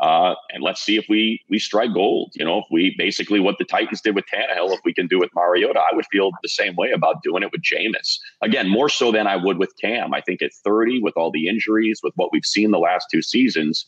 [0.00, 2.32] uh, and let's see if we we strike gold.
[2.34, 5.18] You know, if we basically what the Titans did with Tannehill, if we can do
[5.18, 8.18] with Mariota, I would feel the same way about doing it with Jameis.
[8.42, 10.14] Again, more so than I would with Cam.
[10.14, 13.22] I think at 30, with all the injuries, with what we've seen the last two
[13.22, 13.86] seasons,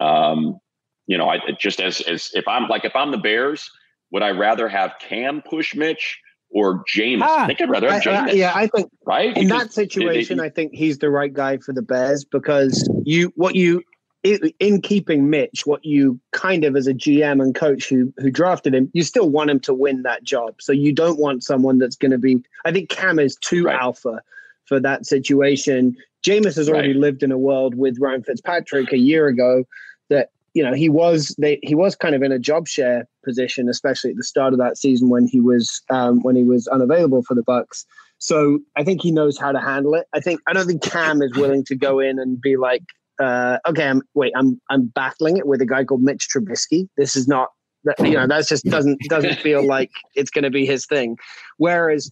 [0.00, 0.58] um,
[1.06, 3.70] you know, I just as as if I'm like if I'm the Bears,
[4.10, 6.18] would I rather have Cam push Mitch
[6.50, 7.22] or Jameis?
[7.22, 8.34] Ah, I think I'd rather have Jameis.
[8.34, 11.72] yeah, I think right in because that situation, I think he's the right guy for
[11.72, 13.82] the Bears because you what you
[14.24, 18.74] in keeping Mitch, what you kind of as a GM and coach who who drafted
[18.74, 20.62] him, you still want him to win that job.
[20.62, 22.42] So you don't want someone that's going to be.
[22.64, 23.78] I think Cam is too right.
[23.78, 24.22] alpha
[24.64, 25.96] for that situation.
[26.24, 26.96] Jameis has already right.
[26.96, 29.64] lived in a world with Ryan Fitzpatrick a year ago
[30.08, 33.68] that you know he was they, he was kind of in a job share position,
[33.68, 37.22] especially at the start of that season when he was um, when he was unavailable
[37.22, 37.84] for the Bucks.
[38.18, 40.06] So I think he knows how to handle it.
[40.14, 42.84] I think I don't think Cam is willing to go in and be like,
[43.18, 46.88] uh, okay, I'm wait, I'm I'm battling it with a guy called Mitch Trubisky.
[46.96, 47.50] This is not
[47.84, 51.18] that you know that just doesn't doesn't feel like it's going to be his thing.
[51.58, 52.10] Whereas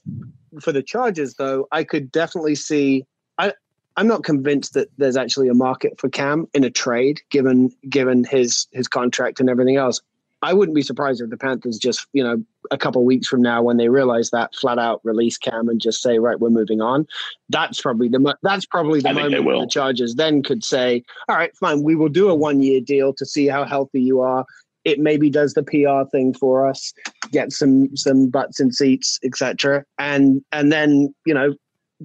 [0.60, 3.06] for the Chargers, though, I could definitely see
[3.96, 8.24] I'm not convinced that there's actually a market for Cam in a trade, given given
[8.24, 10.00] his his contract and everything else.
[10.42, 13.62] I wouldn't be surprised if the Panthers just, you know, a couple weeks from now,
[13.62, 17.06] when they realize that, flat out release Cam and just say, right, we're moving on.
[17.48, 21.56] That's probably the that's probably the I moment the Chargers then could say, all right,
[21.56, 24.44] fine, we will do a one year deal to see how healthy you are.
[24.84, 26.92] It maybe does the PR thing for us,
[27.30, 29.84] get some some butts in seats, etc.
[29.98, 31.54] And and then you know,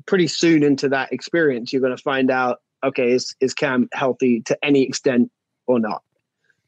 [0.06, 4.42] pretty soon into that experience, you're going to find out, okay, is is Cam healthy
[4.42, 5.32] to any extent
[5.66, 6.04] or not?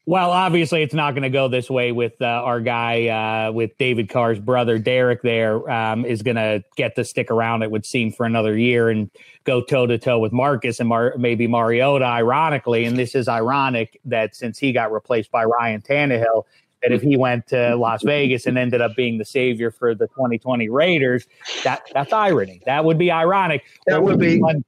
[0.06, 3.76] Well, obviously, it's not going to go this way with uh, our guy, uh, with
[3.78, 7.86] David Carr's brother, Derek, There um, is going to get to stick around, it would
[7.86, 9.10] seem, for another year and
[9.44, 12.86] go toe to toe with Marcus and Mar- maybe Mariota, ironically.
[12.86, 16.44] And this is ironic that since he got replaced by Ryan Tannehill,
[16.82, 20.06] that if he went to Las Vegas and ended up being the savior for the
[20.08, 21.26] 2020 Raiders,
[21.64, 22.62] that that's irony.
[22.66, 23.64] That would be ironic.
[23.86, 24.64] That would, would be fun.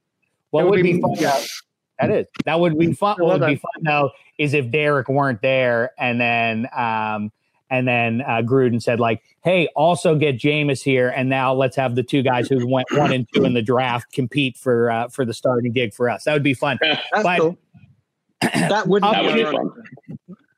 [0.51, 1.15] What would, would be, be fun?
[1.15, 1.41] Yeah.
[1.99, 2.27] That is.
[2.45, 3.17] That would be fun.
[3.19, 7.31] What would be fun though is if Derek weren't there and then um
[7.73, 11.95] and then uh, Gruden said like, "Hey, also get Jameis here, and now let's have
[11.95, 15.25] the two guys who went one and two in the draft compete for uh, for
[15.25, 16.25] the starting gig for us.
[16.25, 16.77] That would be fun."
[17.23, 17.57] but, cool.
[18.41, 19.71] that would be fun.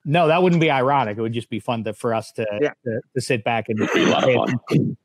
[0.05, 1.17] No, that wouldn't be ironic.
[1.17, 2.73] It would just be fun to, for us to, yeah.
[2.85, 3.77] to, to sit back and.
[3.77, 4.35] be a lot of
[4.69, 4.97] fun.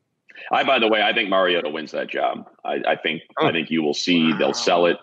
[0.51, 2.47] I, by the way, I think Mariota wins that job.
[2.63, 3.47] I, I think oh.
[3.47, 4.97] I think you will see they'll sell it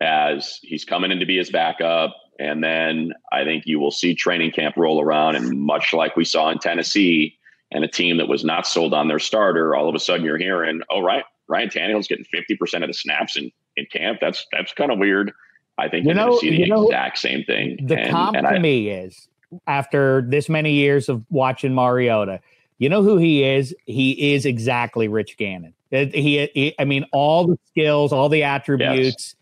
[0.00, 2.14] as he's coming in to be his backup.
[2.38, 5.36] And then I think you will see training camp roll around.
[5.36, 7.36] And much like we saw in Tennessee
[7.72, 10.38] and a team that was not sold on their starter, all of a sudden you're
[10.38, 14.18] hearing, oh, right, Ryan Tannehill's getting 50% of the snaps in, in camp.
[14.20, 15.32] That's that's kind of weird.
[15.78, 17.78] I think you to see the know, exact same thing.
[17.82, 19.28] The and, comp and to I, me is
[19.66, 22.40] after this many years of watching Mariota,
[22.78, 23.74] you know who he is?
[23.86, 25.74] He is exactly Rich Gannon.
[25.90, 29.06] He, he I mean, all the skills, all the attributes.
[29.06, 29.34] Yes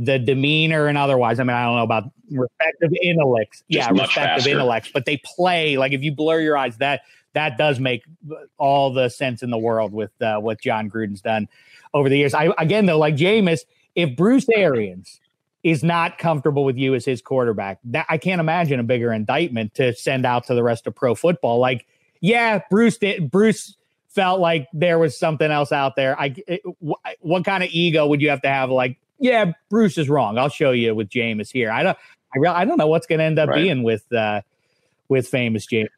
[0.00, 1.38] the demeanor and otherwise.
[1.38, 3.62] I mean, I don't know about respective intellects.
[3.70, 4.50] Just yeah, respective faster.
[4.50, 7.02] intellects, but they play like if you blur your eyes, that
[7.34, 8.02] that does make
[8.56, 11.48] all the sense in the world with uh, what Jon Gruden's done
[11.92, 12.34] over the years.
[12.34, 13.60] I again though, like Jameis,
[13.94, 15.20] if Bruce Arians
[15.62, 19.74] is not comfortable with you as his quarterback, that I can't imagine a bigger indictment
[19.74, 21.58] to send out to the rest of pro football.
[21.58, 21.86] Like,
[22.20, 23.76] yeah, Bruce did Bruce
[24.08, 26.18] felt like there was something else out there.
[26.18, 26.62] I it,
[27.20, 28.70] what kind of ego would you have to have?
[28.70, 30.38] Like, yeah, Bruce is wrong.
[30.38, 31.70] I'll show you with Jameis here.
[31.70, 31.98] I don't,
[32.34, 33.56] I, re- I don't know what's going to end up right.
[33.56, 34.40] being with, uh,
[35.08, 35.88] with famous Jameis.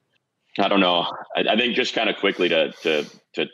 [0.59, 1.07] I don't know.
[1.37, 3.47] I, I think just kind of quickly to, to, to,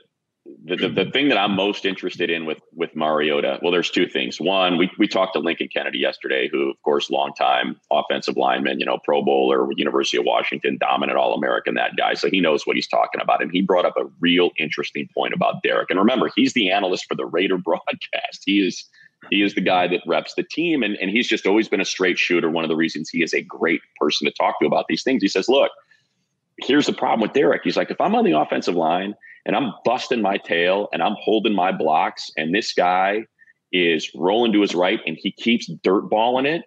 [0.65, 4.07] the, the, the thing that I'm most interested in with with Mariota, well, there's two
[4.07, 4.41] things.
[4.41, 8.87] One, we, we talked to Lincoln Kennedy yesterday, who, of course, longtime offensive lineman, you
[8.87, 12.15] know, Pro Bowler, University of Washington, dominant All American, that guy.
[12.15, 13.43] So he knows what he's talking about.
[13.43, 15.91] And he brought up a real interesting point about Derek.
[15.91, 18.43] And remember, he's the analyst for the Raider broadcast.
[18.45, 18.85] He is
[19.31, 21.85] he is the guy that reps the team, and, and he's just always been a
[21.85, 22.49] straight shooter.
[22.49, 25.23] One of the reasons he is a great person to talk to about these things.
[25.23, 25.73] He says, Look,
[26.59, 27.63] here's the problem with Derek.
[27.65, 29.15] He's like, if I'm on the offensive line
[29.49, 33.25] and I'm busting my tail and I'm holding my blocks, and this guy
[33.73, 36.63] is rolling to his right and he keeps dirtballing it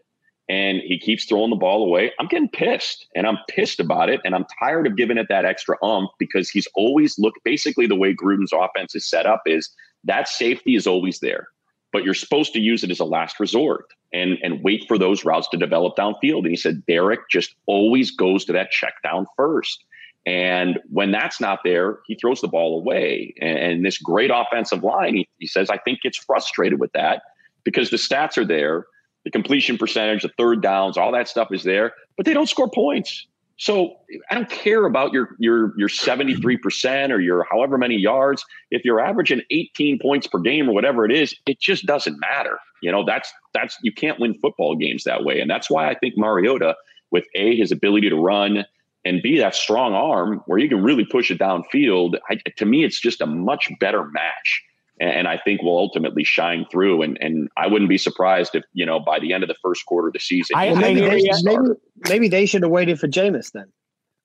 [0.50, 4.20] and he keeps throwing the ball away, I'm getting pissed and I'm pissed about it.
[4.26, 7.96] And I'm tired of giving it that extra umph because he's always look basically the
[7.96, 9.70] way Gruden's offense is set up is
[10.04, 11.48] that safety is always there
[11.92, 15.26] but you're supposed to use it as a last resort and and wait for those
[15.26, 16.40] routes to develop downfield.
[16.40, 19.86] And he said Derek just always goes to that check down first.
[20.26, 23.34] And when that's not there, he throws the ball away.
[23.42, 27.24] And, and this great offensive line, he, he says, I think gets frustrated with that
[27.64, 28.86] because the stats are there,
[29.24, 32.70] the completion percentage, the third downs, all that stuff is there, but they don't score
[32.70, 33.26] points.
[33.58, 33.96] So
[34.32, 38.44] I don't care about your your your 73% or your however many yards.
[38.72, 42.58] If you're averaging 18 points per game or whatever it is, it just doesn't matter.
[42.82, 45.40] You know, that's that's you can't win football games that way.
[45.40, 46.76] And that's why I think Mariota,
[47.12, 48.66] with A, his ability to run
[49.04, 52.84] and be that strong arm where you can really push it downfield, I, to me,
[52.84, 54.64] it's just a much better match
[55.02, 57.02] and I think will ultimately shine through.
[57.02, 59.86] And and I wouldn't be surprised if you know by the end of the first
[59.86, 60.56] quarter of the season.
[60.56, 61.64] I, maybe, they, maybe,
[62.08, 63.72] maybe they should have waited for Jameis then,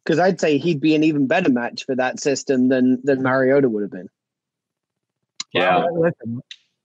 [0.05, 3.71] because I'd say he'd be an even better match for that system than than Mariota
[3.71, 4.09] would have been.
[5.53, 5.87] Yeah.
[5.91, 6.13] Well,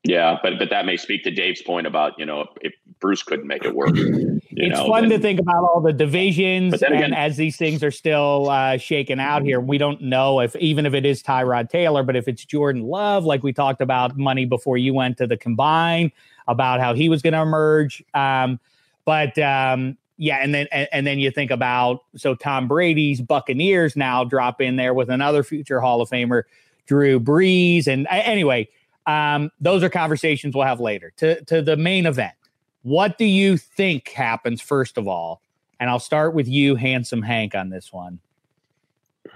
[0.04, 3.46] yeah, but but that may speak to Dave's point about you know if Bruce couldn't
[3.46, 3.92] make it work.
[3.94, 7.84] it's know, fun then, to think about all the divisions, again, and as these things
[7.84, 11.70] are still uh, shaken out here, we don't know if even if it is Tyrod
[11.70, 15.28] Taylor, but if it's Jordan Love, like we talked about money before you went to
[15.28, 16.12] the combine
[16.48, 18.04] about how he was going to emerge.
[18.16, 18.60] Um,
[19.06, 23.96] but um, yeah, and then and, and, then you think about so Tom Brady's Buccaneers
[23.96, 26.44] now drop in there with another future Hall of Famer,
[26.88, 28.68] Drew Brees, and uh, anyway
[29.12, 31.12] um, those are conversations we'll have later.
[31.18, 32.36] To to the main event,
[32.84, 35.42] what do you think happens first of all?
[35.80, 38.20] And I'll start with you, handsome Hank, on this one.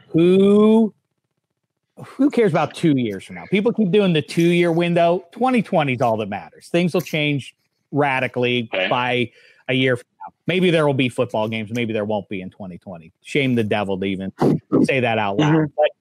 [0.09, 0.93] Who
[1.97, 3.45] who cares about two years from now?
[3.49, 5.25] People keep doing the two year window.
[5.33, 6.67] 2020 is all that matters.
[6.67, 7.55] Things will change
[7.91, 8.87] radically okay.
[8.89, 9.31] by
[9.67, 10.33] a year from now.
[10.47, 11.71] Maybe there will be football games.
[11.71, 13.11] Maybe there won't be in 2020.
[13.21, 14.31] Shame the devil to even
[14.83, 15.53] say that out loud.
[15.53, 15.73] Mm-hmm.
[15.75, 15.91] But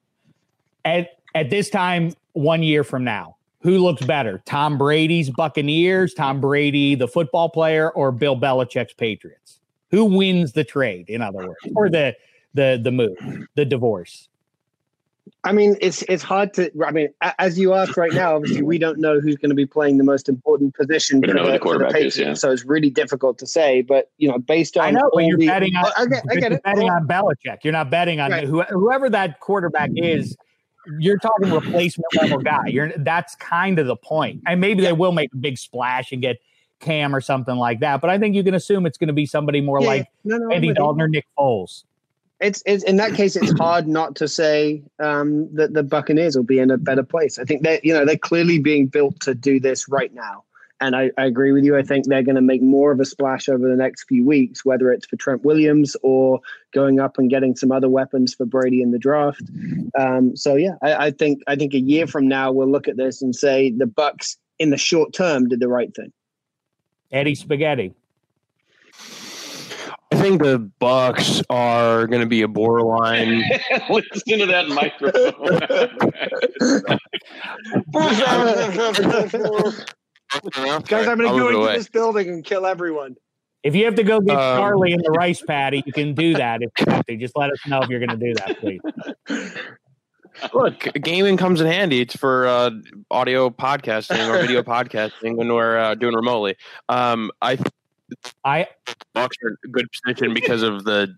[0.83, 3.34] at, at this time, one year from now,
[3.65, 4.43] who looks better?
[4.45, 9.59] Tom Brady's Buccaneers, Tom Brady, the football player, or Bill Belichick's Patriots?
[9.89, 12.15] Who wins the trade, in other words, or the
[12.53, 13.17] the the move,
[13.55, 14.29] the divorce?
[15.43, 16.71] I mean, it's it's hard to.
[16.85, 17.09] I mean,
[17.39, 20.03] as you ask right now, obviously we don't know who's going to be playing the
[20.03, 22.33] most important position for the, the, for the Patriots, is, yeah.
[22.35, 23.81] so it's really difficult to say.
[23.81, 26.35] But you know, based on I know, but you're the, betting on I get, I
[26.35, 27.63] get you're betting on Belichick.
[27.63, 28.47] You're not betting on right.
[28.47, 30.37] whoever that quarterback is.
[30.99, 32.67] You're talking replacement level guy.
[32.67, 34.41] You're that's kind of the point.
[34.47, 36.37] And maybe they will make a big splash and get
[36.79, 38.01] Cam or something like that.
[38.01, 39.87] But I think you can assume it's going to be somebody more yeah.
[39.87, 41.83] like no, no, Andy Dalton or Nick Foles
[42.41, 46.43] it's, it's in that case it's hard not to say um, that the Buccaneers will
[46.43, 47.39] be in a better place.
[47.39, 50.43] I think they you know they're clearly being built to do this right now,
[50.81, 51.77] and I, I agree with you.
[51.77, 54.65] I think they're going to make more of a splash over the next few weeks,
[54.65, 56.41] whether it's for Trent Williams or
[56.73, 59.43] going up and getting some other weapons for Brady in the draft.
[59.97, 62.97] Um, so yeah, I, I think I think a year from now we'll look at
[62.97, 66.11] this and say the Bucks in the short term did the right thing.
[67.11, 67.93] Eddie Spaghetti.
[70.11, 73.43] I think the Bucks are going to be a borderline.
[73.89, 75.39] Listen to that microphone.
[80.31, 81.77] Guys, I'm going to go into away.
[81.77, 83.15] this building and kill everyone.
[83.63, 86.33] If you have to go get um, Charlie in the rice paddy, you can do
[86.35, 86.61] that.
[86.61, 88.81] If you have to, just let us know if you're going to do that, please.
[90.53, 92.01] Look, gaming comes in handy.
[92.01, 92.71] It's for uh,
[93.09, 96.57] audio podcasting or video podcasting when we're uh, doing remotely.
[96.89, 97.57] Um, I
[98.43, 98.67] I
[99.13, 101.15] Bucks are in good position because of the.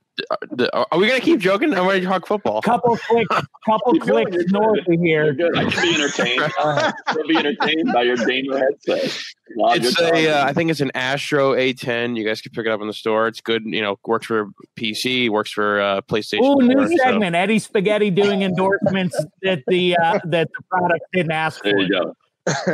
[0.52, 1.74] the are we gonna keep joking?
[1.74, 2.62] I'm ready to talk football.
[2.62, 3.36] Couple clicks,
[3.66, 5.36] couple clicks north of here.
[5.56, 6.54] I can be entertained.
[6.60, 9.20] I'll be entertained by your gamer headset.
[9.48, 12.16] it's a, uh, I think it's an Astro A10.
[12.16, 13.28] You guys can pick it up in the store.
[13.28, 13.66] It's good.
[13.66, 16.40] You know, works for PC, works for uh, PlayStation.
[16.44, 17.34] Oh, new segment.
[17.34, 17.40] So.
[17.40, 21.72] Eddie Spaghetti doing endorsements that the uh, that the product didn't ask for.
[21.72, 22.16] There you go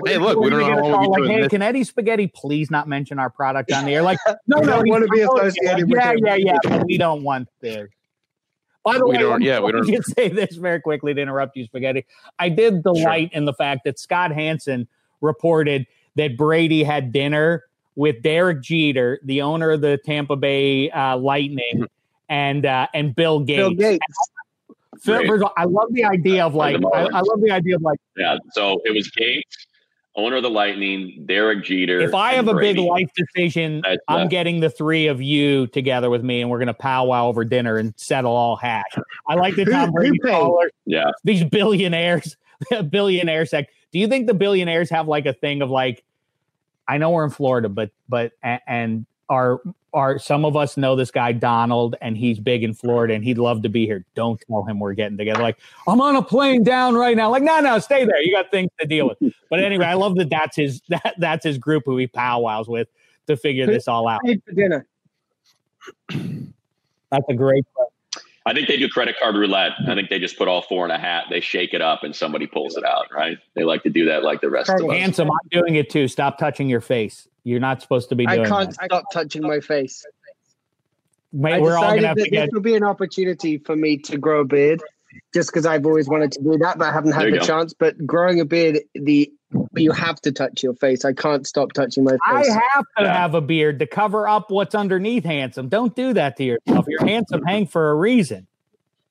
[0.06, 1.50] hey, look, we don't know how call, like, hey, this.
[1.50, 4.02] can Eddie Spaghetti please not mention our product on the air?
[4.02, 7.50] Like, no, no, want to be associated yeah, with Yeah, yeah, yeah, we don't want
[7.62, 7.90] there.
[8.84, 9.88] By the we way, don't, yeah, we don't.
[9.88, 12.06] just say this very quickly to interrupt you, Spaghetti.
[12.38, 13.38] I did delight sure.
[13.38, 14.88] in the fact that Scott Hanson
[15.22, 17.64] reported that Brady had dinner
[17.96, 21.84] with Derek Jeter, the owner of the Tampa Bay uh, Lightning, mm-hmm.
[22.30, 23.58] and uh, and Bill Gates.
[23.58, 24.06] Bill Gates.
[25.04, 27.82] First of all, I love the idea of like I, I, love the idea of
[27.82, 28.38] like yeah.
[28.52, 29.68] So it was Gates,
[30.16, 32.00] owner of the Lightning, Derek Jeter.
[32.00, 32.80] If I have a Brady.
[32.80, 36.60] big life decision, That's I'm getting the three of you together with me, and we're
[36.60, 38.84] gonna powwow over dinner and settle all hash.
[39.28, 40.72] I like the Tom Brady caller.
[40.86, 42.38] Yeah, these billionaires,
[42.90, 43.52] billionaires.
[43.52, 46.04] Like, do you think the billionaires have like a thing of like?
[46.88, 49.62] I know we're in Florida, but but and are
[49.94, 53.38] are some of us know this guy Donald and he's big in Florida and he'd
[53.38, 54.06] love to be here.
[54.16, 55.42] Don't tell him we're getting together.
[55.42, 57.30] Like I'm on a plane down right now.
[57.30, 58.22] Like no, no, stay there.
[58.22, 59.34] You got things to deal with.
[59.50, 62.88] But anyway, I love that that's his that that's his group who he powwows with
[63.28, 64.22] to figure this all out.
[64.46, 64.88] For dinner.
[66.10, 67.94] That's a great question.
[68.46, 69.74] I think they do credit card roulette.
[69.88, 72.16] I think they just put all four in a hat, they shake it up, and
[72.16, 73.06] somebody pulls it out.
[73.14, 73.38] Right?
[73.56, 74.98] They like to do that, like the rest of us.
[74.98, 76.08] Handsome, I'm doing it too.
[76.08, 77.28] Stop touching your face.
[77.44, 78.42] You're not supposed to be doing.
[78.42, 78.86] I can't that.
[78.86, 80.06] stop touching my face.
[81.32, 82.46] Mate, we're all gonna have to get.
[82.46, 84.82] This will be an opportunity for me to grow a beard,
[85.34, 87.46] just because I've always wanted to do that, but I haven't had the go.
[87.46, 87.74] chance.
[87.74, 89.32] But growing a beard, the
[89.76, 91.06] you have to touch your face.
[91.06, 92.20] I can't stop touching my face.
[92.26, 93.14] I have to yeah.
[93.14, 95.70] have a beard to cover up what's underneath handsome.
[95.70, 96.86] Don't do that to yourself.
[96.88, 98.48] You're handsome hang for a reason.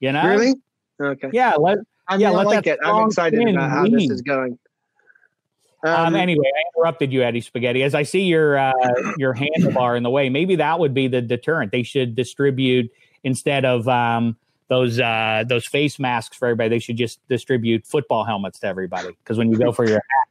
[0.00, 0.26] You know?
[0.26, 0.54] Really?
[1.00, 1.30] Okay.
[1.32, 1.54] Yeah.
[1.54, 1.78] Let,
[2.08, 2.78] I mean, yeah, I like it.
[2.84, 4.10] I'm excited about how lead.
[4.10, 4.58] this is going.
[5.84, 7.82] Um, um, anyway, I interrupted you, Eddie Spaghetti.
[7.82, 8.72] As I see your uh,
[9.16, 11.72] your handlebar in the way, maybe that would be the deterrent.
[11.72, 12.90] They should distribute
[13.24, 14.36] instead of um,
[14.68, 16.70] those uh, those face masks for everybody.
[16.70, 19.08] They should just distribute football helmets to everybody.
[19.08, 20.28] Because when you go for your hat,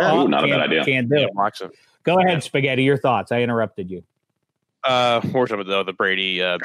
[0.00, 0.84] oh, not a bad idea.
[0.84, 1.72] Can't do it.
[2.04, 2.84] Go ahead, Spaghetti.
[2.84, 3.32] Your thoughts.
[3.32, 4.04] I interrupted you.
[4.84, 6.58] Uh, more some of the the Brady uh.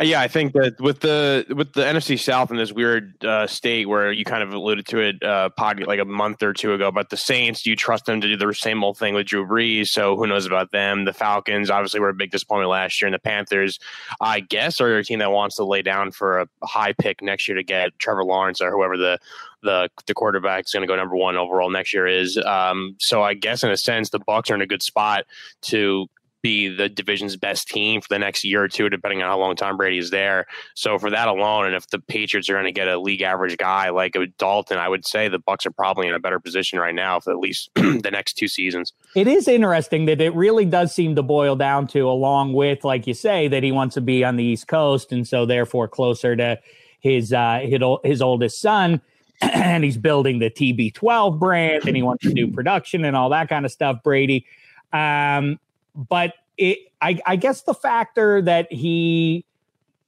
[0.00, 3.88] Yeah, I think that with the with the NFC South in this weird uh, state
[3.88, 6.90] where you kind of alluded to it, uh, pod like a month or two ago.
[6.90, 9.46] But the Saints, do you trust them to do the same old thing with Drew
[9.46, 9.86] Brees?
[9.86, 11.04] So who knows about them?
[11.04, 13.78] The Falcons, obviously, were a big disappointment last year, and the Panthers,
[14.20, 17.46] I guess, are a team that wants to lay down for a high pick next
[17.46, 19.18] year to get Trevor Lawrence or whoever the
[19.62, 22.36] the the quarterback is going to go number one overall next year is.
[22.38, 25.24] Um, so I guess in a sense, the Bucks are in a good spot
[25.62, 26.08] to
[26.42, 29.56] be the division's best team for the next year or two, depending on how long
[29.56, 30.46] Tom Brady is there.
[30.74, 33.56] So for that alone, and if the Patriots are going to get a league average
[33.56, 36.94] guy like Dalton, I would say the Bucks are probably in a better position right
[36.94, 38.92] now for at least the next two seasons.
[39.14, 43.06] It is interesting that it really does seem to boil down to, along with, like
[43.06, 46.36] you say, that he wants to be on the East Coast and so therefore closer
[46.36, 46.58] to
[47.00, 49.00] his uh, his, his oldest son.
[49.40, 53.48] and he's building the TB12 brand and he wants to do production and all that
[53.48, 54.44] kind of stuff, Brady.
[54.92, 55.58] Um,
[55.94, 59.44] but it, I, I guess the factor that he,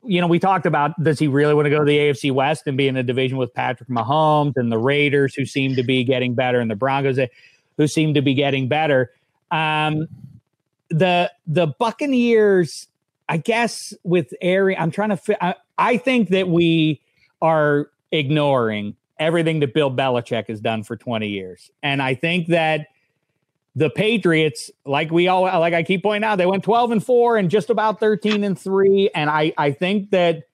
[0.05, 2.65] you know, we talked about does he really want to go to the AFC West
[2.67, 6.05] and be in a division with Patrick Mahomes and the Raiders, who seem to be
[6.05, 7.19] getting better, and the Broncos,
[7.77, 9.13] who seem to be getting better.
[9.51, 10.07] Um,
[10.91, 12.89] the the Buccaneers,
[13.29, 15.17] I guess, with Ari, I'm trying to.
[15.17, 17.01] Fi- I, I think that we
[17.41, 22.89] are ignoring everything that Bill Belichick has done for 20 years, and I think that
[23.75, 27.39] the Patriots, like we all like I keep pointing out, they went 12 and 4
[27.39, 29.11] and just about 13 and 3.
[29.15, 30.45] And I I think that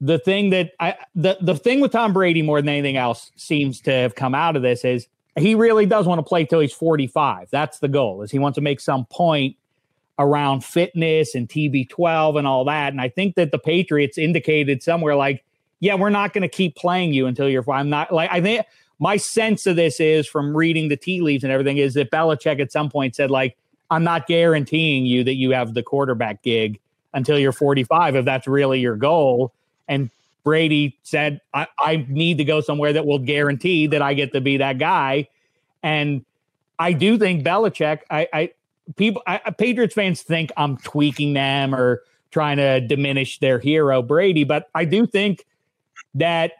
[0.00, 3.80] the thing that I the, the thing with Tom Brady more than anything else seems
[3.82, 5.06] to have come out of this is
[5.38, 7.48] he really does want to play till he's 45.
[7.50, 9.56] That's the goal, is he wants to make some point
[10.18, 12.92] around fitness and TB12 and all that.
[12.92, 15.44] And I think that the Patriots indicated somewhere like,
[15.80, 18.66] yeah, we're not going to keep playing you until you're I'm not like I think
[18.98, 22.60] my sense of this is from reading the tea leaves and everything is that Belichick
[22.60, 23.56] at some point said, like,
[23.90, 26.80] I'm not guaranteeing you that you have the quarterback gig
[27.12, 29.52] until you're 45, if that's really your goal.
[29.88, 30.10] And
[30.42, 34.40] Brady said, I, I need to go somewhere that will guarantee that I get to
[34.40, 35.28] be that guy.
[35.82, 36.24] And
[36.78, 38.50] I do think Belichick, I, I
[38.96, 44.44] people, I, Patriots fans think I'm tweaking them or trying to diminish their hero, Brady,
[44.44, 45.46] but I do think
[46.14, 46.52] that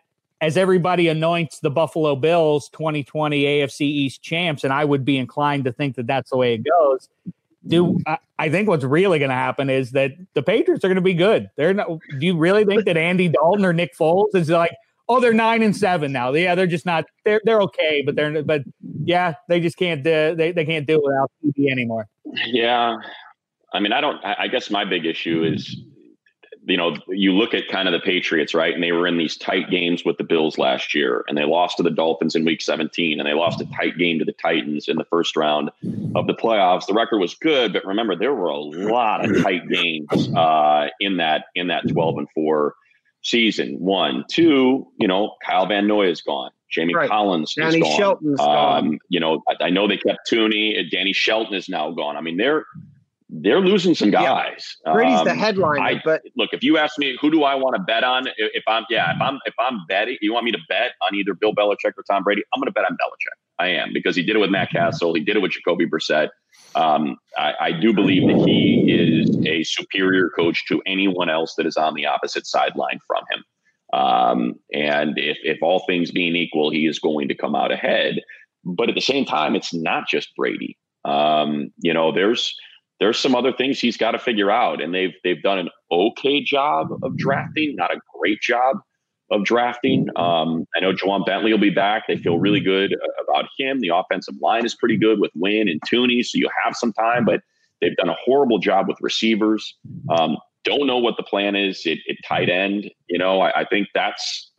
[0.45, 5.65] as everybody anoints the Buffalo Bills 2020 AFC East champs, and I would be inclined
[5.65, 7.09] to think that that's the way it goes.
[7.67, 7.99] Do
[8.39, 11.15] I, think what's really going to happen is that the Patriots are going to be
[11.15, 11.49] good.
[11.57, 11.89] They're not.
[11.89, 14.73] Do you really think that Andy Dalton or Nick Foles is like,
[15.09, 16.31] oh, they're nine and seven now?
[16.35, 17.07] Yeah, they're just not.
[17.25, 18.65] They're they're okay, but they're but
[19.03, 20.07] yeah, they just can't.
[20.07, 22.07] Uh, they they can't do it without TB anymore.
[22.45, 22.99] Yeah,
[23.73, 24.23] I mean, I don't.
[24.23, 25.75] I guess my big issue is
[26.67, 28.73] you know, you look at kind of the Patriots, right?
[28.73, 31.77] And they were in these tight games with the Bills last year, and they lost
[31.77, 34.89] to the Dolphins in week 17, and they lost a tight game to the Titans
[34.89, 35.71] in the first round
[36.15, 36.87] of the playoffs.
[36.87, 41.19] The record was good, but remember, there were a lot of tight games uh, in
[41.19, 42.75] that in that 12 and 4
[43.23, 43.81] season.
[43.81, 46.51] One, two, you know, Kyle Van Noy is gone.
[46.71, 47.09] Jamie right.
[47.09, 47.97] Collins Danny is gone.
[47.97, 48.99] Shelton's um, gone.
[49.09, 50.91] You know, I, I know they kept Thuney.
[50.91, 52.17] Danny Shelton is now gone.
[52.17, 52.65] I mean, they're
[53.41, 54.77] they're losing some guys.
[54.87, 54.93] Yeah.
[54.93, 57.75] Brady's um, the headline, I, but look, if you ask me who do I want
[57.75, 60.59] to bet on, if I'm yeah, if I'm if I'm betting, you want me to
[60.69, 63.37] bet on either Bill Belichick or Tom Brady, I'm going to bet on Belichick.
[63.59, 66.29] I am because he did it with Matt Cassel, he did it with Jacoby Brissett.
[66.77, 71.67] Um, I, I, do believe that he is a superior coach to anyone else that
[71.67, 73.45] is on the opposite sideline from him.
[73.99, 78.21] Um, and if if all things being equal, he is going to come out ahead.
[78.65, 80.77] But at the same time, it's not just Brady.
[81.05, 82.55] Um, you know, there's
[83.05, 86.43] there's some other things he's got to figure out, and they've they've done an okay
[86.43, 88.79] job of drafting, not a great job
[89.31, 90.09] of drafting.
[90.17, 92.05] Um, I know Ja'Whaun Bentley will be back.
[92.09, 93.81] They feel really good about him.
[93.81, 97.27] The offensive line is pretty good with Wynn and Thuney, so you have some time,
[97.27, 97.43] but
[97.83, 99.77] they've done a horrible job with receivers.
[100.09, 102.91] Um, don't know what the plan is at, at tight end.
[103.11, 104.51] You know, I, I think that's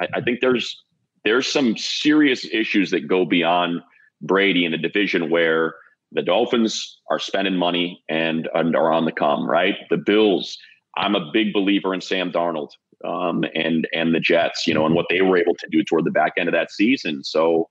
[0.00, 0.76] I, I think there's
[1.24, 3.80] there's some serious issues that go beyond
[4.20, 5.76] Brady in a division where
[6.12, 9.76] the Dolphins are spending money and, and are on the come, right?
[9.90, 10.58] The Bills,
[10.96, 12.70] I'm a big believer in Sam Darnold
[13.04, 16.04] um, and and the Jets, you know, and what they were able to do toward
[16.04, 17.24] the back end of that season.
[17.24, 17.68] So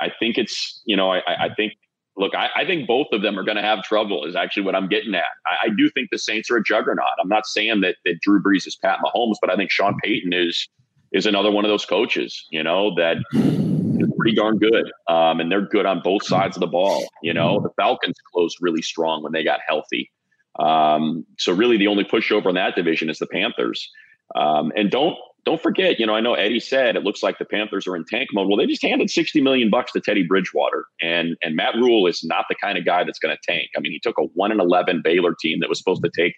[0.00, 1.74] I think it's, you know, I, I think,
[2.16, 4.24] look, I, I think both of them are going to have trouble.
[4.24, 5.24] Is actually what I'm getting at.
[5.46, 7.06] I, I, do think the Saints are a juggernaut.
[7.20, 10.32] I'm not saying that that Drew Brees is Pat Mahomes, but I think Sean Payton
[10.32, 10.68] is
[11.12, 13.18] is another one of those coaches, you know, that
[14.26, 14.90] pretty darn good.
[15.08, 17.08] Um, and they're good on both sides of the ball.
[17.22, 20.10] You know, the Falcons closed really strong when they got healthy.
[20.58, 23.88] Um, so really the only pushover in that division is the Panthers.
[24.34, 27.44] Um, and don't don't forget, you know, I know Eddie said it looks like the
[27.44, 28.48] Panthers are in tank mode.
[28.48, 30.86] Well, they just handed 60 million bucks to Teddy Bridgewater.
[31.00, 33.68] And and Matt Rhule is not the kind of guy that's going to tank.
[33.76, 36.34] I mean, he took a 1 and 11 Baylor team that was supposed to take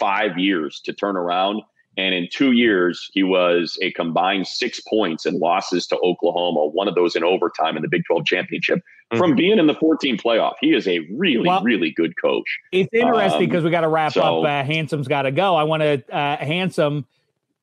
[0.00, 1.62] 5 years to turn around
[1.98, 6.88] and in 2 years he was a combined 6 points and losses to Oklahoma, one
[6.88, 8.78] of those in overtime in the Big 12 championship.
[8.78, 9.18] Mm-hmm.
[9.18, 12.46] From being in the 14 playoff, he is a really, well, really good coach.
[12.72, 14.44] It's interesting because um, we got to wrap so, up.
[14.44, 15.54] Uh, Handsome's got to go.
[15.54, 17.06] I want to uh, Handsome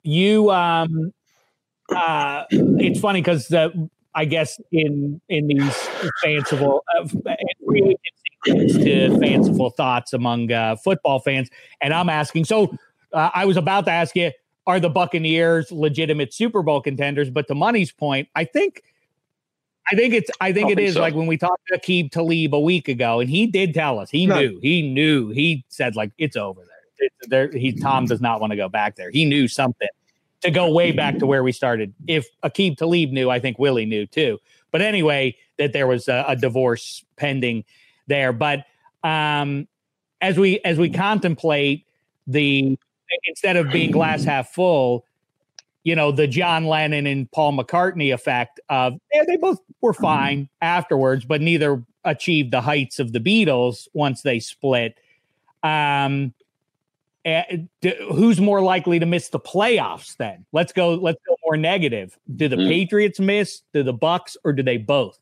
[0.06, 1.12] you um
[1.94, 3.70] uh it's funny because uh,
[4.14, 5.90] I guess in in these
[6.24, 7.08] fanciful uh,
[8.46, 11.50] to fanciful thoughts among uh, football fans,
[11.82, 12.46] and I'm asking.
[12.46, 12.78] So
[13.16, 14.32] uh, I was about to ask you,
[14.68, 17.30] are the Buccaneers legitimate Super Bowl contenders?
[17.30, 18.84] But to Money's point, I think.
[19.92, 20.32] I think it's.
[20.42, 21.02] I think I it think is so.
[21.02, 24.10] like when we talked to Aqib Talib a week ago, and he did tell us
[24.10, 24.60] he knew.
[24.60, 25.30] He knew.
[25.30, 26.72] He said like it's over there.
[26.98, 27.52] It's, there.
[27.52, 29.12] He Tom does not want to go back there.
[29.12, 29.88] He knew something
[30.42, 31.94] to go way back to where we started.
[32.08, 34.40] If Aqib Talib knew, I think Willie knew too.
[34.72, 37.64] But anyway, that there was a, a divorce pending
[38.08, 38.34] there.
[38.34, 38.66] But
[39.04, 39.68] um,
[40.20, 41.86] as we as we contemplate
[42.28, 42.78] the
[43.26, 45.06] instead of being glass half full,
[45.84, 50.50] you know, the John Lennon and Paul McCartney effect of yeah, they both were fine
[50.62, 54.98] afterwards, but neither achieved the heights of the Beatles once they split.
[55.64, 56.34] Um,
[57.26, 57.42] uh,
[58.14, 62.48] who's more likely to miss the playoffs then let's go let's go more negative do
[62.48, 62.68] the mm.
[62.68, 65.20] patriots miss do the bucks or do they both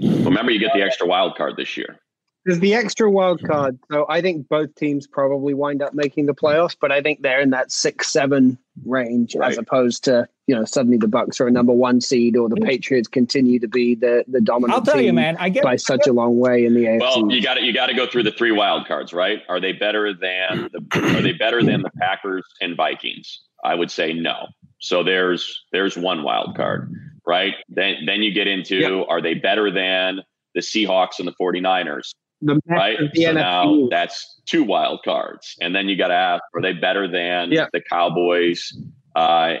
[0.00, 2.00] remember you get the extra wild card this year
[2.46, 3.76] there's the extra wild card.
[3.90, 7.40] So I think both teams probably wind up making the playoffs, but I think they're
[7.40, 9.50] in that six, seven range right.
[9.50, 12.54] as opposed to, you know, suddenly the Bucks are a number one seed or the
[12.54, 16.06] Patriots continue to be the, the dominant I'll tell you, man, I get by such
[16.06, 17.00] a long way in the AFC.
[17.00, 19.40] Well, you got to you got to go through the three wild cards, right?
[19.48, 23.40] Are they better than the are they better than the Packers and Vikings?
[23.64, 24.46] I would say no.
[24.80, 26.92] So there's there's one wild card,
[27.26, 27.54] right?
[27.68, 29.06] Then then you get into yep.
[29.08, 30.20] are they better than
[30.54, 32.12] the Seahawks and the 49ers?
[32.42, 32.98] The right.
[33.14, 33.34] The so NFC.
[33.34, 37.50] now that's two wild cards, and then you got to ask: Are they better than
[37.50, 37.66] yeah.
[37.72, 38.76] the Cowboys
[39.14, 39.54] uh,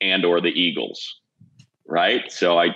[0.00, 1.20] and or the Eagles?
[1.86, 2.30] Right.
[2.30, 2.68] So I,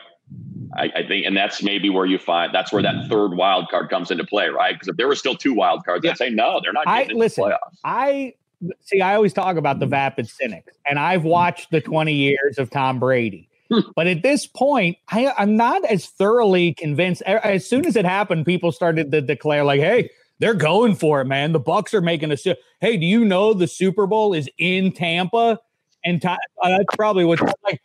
[0.77, 3.91] I, I, think, and that's maybe where you find that's where that third wild card
[3.91, 4.75] comes into play, right?
[4.75, 6.13] Because if there were still two wild cards, yeah.
[6.13, 6.89] I'd say no, they're not.
[6.89, 7.53] I listen.
[7.85, 8.35] I
[8.81, 9.01] see.
[9.01, 12.99] I always talk about the vapid cynics, and I've watched the twenty years of Tom
[12.99, 13.49] Brady.
[13.97, 17.23] But at this point, I, I'm not as thoroughly convinced.
[17.23, 21.27] As soon as it happened, people started to declare, like, hey, they're going for it,
[21.27, 21.53] man.
[21.53, 22.37] The Bucks are making a.
[22.81, 25.61] Hey, do you know the Super Bowl is in Tampa?
[26.05, 27.81] And uh, that's probably what like.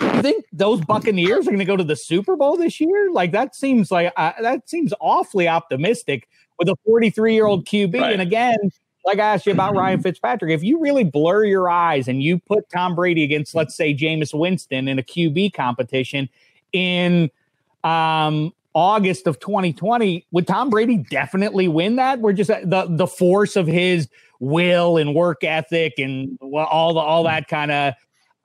[0.00, 3.10] I think those Buccaneers are going to go to the Super Bowl this year.
[3.12, 6.28] Like that seems like uh, that seems awfully optimistic
[6.58, 8.00] with a 43 year old QB.
[8.00, 8.12] Right.
[8.12, 8.56] And again,
[9.04, 12.38] like I asked you about Ryan Fitzpatrick, if you really blur your eyes and you
[12.38, 16.28] put Tom Brady against, let's say, Jameis Winston in a QB competition
[16.72, 17.30] in
[17.84, 22.20] um, August of 2020, would Tom Brady definitely win that?
[22.20, 24.08] We're just uh, the the force of his
[24.40, 27.94] will and work ethic and all the all that kind of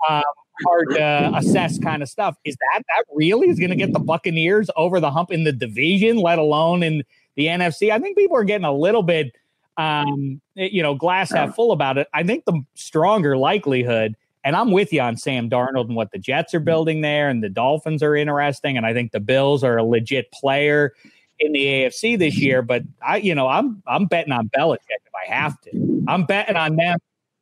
[0.08, 0.22] uh,
[0.66, 2.36] hard to assess kind of stuff.
[2.44, 5.54] Is that that really is going to get the Buccaneers over the hump in the
[5.54, 7.04] division, let alone in
[7.36, 7.92] the NFC?
[7.92, 9.36] I think people are getting a little bit
[9.78, 12.08] um, you know, glass half full about it.
[12.14, 16.18] I think the stronger likelihood, and I'm with you on Sam Darnold and what the
[16.18, 19.78] Jets are building there, and the Dolphins are interesting, and I think the Bills are
[19.78, 20.94] a legit player
[21.40, 22.62] in the AFC this year.
[22.62, 26.06] But I, you know, I'm I'm betting on Belichick if I have to.
[26.08, 26.98] I'm betting on them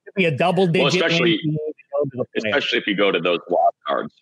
[0.05, 1.01] to be a double digit.
[1.01, 1.39] Well, especially,
[2.35, 4.13] especially if you go to those wild cards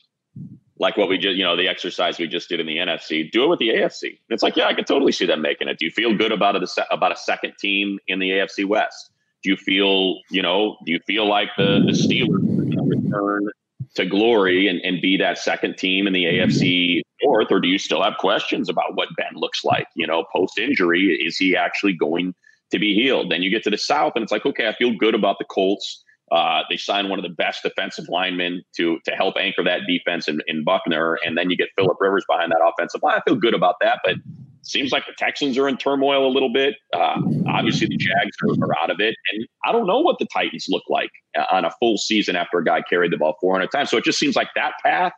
[0.79, 3.43] like what we just, you know, the exercise we just did in the NFC, do
[3.43, 4.03] it with the AFC.
[4.03, 5.77] And it's like, yeah, I could totally see them making it.
[5.77, 9.11] Do you feel good about it, about a second team in the AFC West?
[9.43, 13.49] Do you feel, you know, do you feel like the, the Steelers return
[13.95, 17.47] to glory and, and be that second team in the AFC North?
[17.51, 21.21] Or do you still have questions about what Ben looks like, you know, post injury?
[21.23, 22.33] Is he actually going
[22.71, 23.31] to be healed?
[23.31, 25.45] Then you get to the South and it's like, okay, I feel good about the
[25.45, 29.81] Colts uh, they signed one of the best defensive linemen to to help anchor that
[29.87, 33.15] defense in, in Buckner, and then you get Philip Rivers behind that offensive line.
[33.17, 34.15] I feel good about that, but
[34.63, 36.75] seems like the Texans are in turmoil a little bit.
[36.93, 40.27] Uh, obviously, the Jags are, are, out of it, and I don't know what the
[40.33, 43.69] Titans look like uh, on a full season after a guy carried the ball 400
[43.71, 43.89] times.
[43.89, 45.13] So it just seems like that path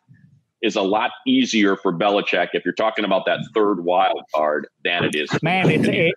[0.62, 5.04] is a lot easier for Belichick if you're talking about that third wild card than
[5.04, 5.30] it is.
[5.44, 6.14] Man, it's, it,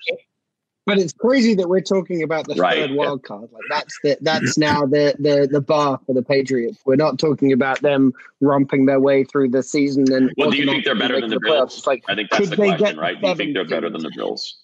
[0.88, 3.48] but it's crazy that we're talking about the right, third wild card.
[3.52, 6.78] Like that's the that's now the the the bar for the Patriots.
[6.86, 10.10] We're not talking about them romping their way through the season.
[10.10, 11.86] And well, do you think they're better than the, the Bills?
[11.86, 13.20] Like, I think that's the question, right?
[13.20, 14.62] Do you think they're better than the Bills?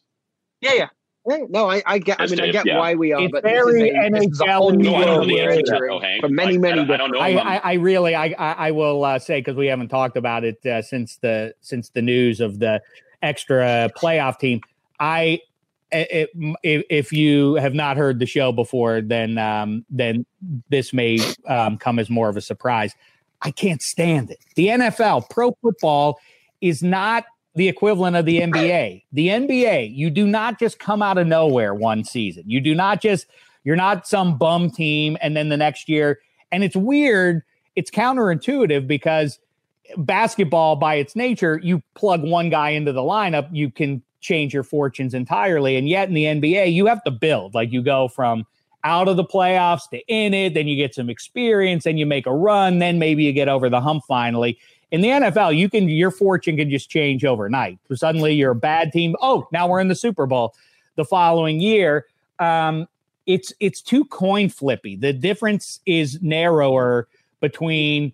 [0.62, 0.88] Yeah, yeah.
[1.26, 2.20] No, I, I get.
[2.20, 2.78] I mean, I get yeah.
[2.78, 3.20] why we are.
[3.20, 4.76] It's but very NHL.
[4.78, 6.22] No, I don't know the answer to that, Hank.
[6.22, 6.80] For many, many.
[6.80, 7.18] I, I, don't know.
[7.18, 10.64] I, I, I, really, I, I will uh, say because we haven't talked about it
[10.64, 12.82] uh, since the since the news of the
[13.22, 14.60] extra playoff team.
[15.00, 15.40] I
[15.94, 20.26] if, if you have not heard the show before, then um, then
[20.70, 22.94] this may um, come as more of a surprise.
[23.42, 24.38] I can't stand it.
[24.56, 26.18] The NFL, pro football,
[26.60, 27.24] is not
[27.54, 29.04] the equivalent of the NBA.
[29.12, 32.44] The NBA, you do not just come out of nowhere one season.
[32.46, 33.26] You do not just,
[33.62, 36.20] you're not some bum team and then the next year.
[36.50, 37.42] And it's weird.
[37.76, 39.38] It's counterintuitive because
[39.96, 44.62] basketball, by its nature, you plug one guy into the lineup, you can change your
[44.62, 45.76] fortunes entirely.
[45.76, 47.54] And yet in the NBA, you have to build.
[47.54, 48.46] Like you go from
[48.82, 52.26] out of the playoffs to in it, then you get some experience, and you make
[52.26, 54.58] a run, then maybe you get over the hump finally.
[54.90, 57.78] In the NFL, you can your fortune can just change overnight.
[57.88, 59.14] So suddenly you're a bad team.
[59.20, 60.54] Oh, now we're in the Super Bowl
[60.96, 62.06] the following year.
[62.38, 62.86] Um,
[63.26, 64.96] it's it's too coin flippy.
[64.96, 67.08] The difference is narrower
[67.40, 68.12] between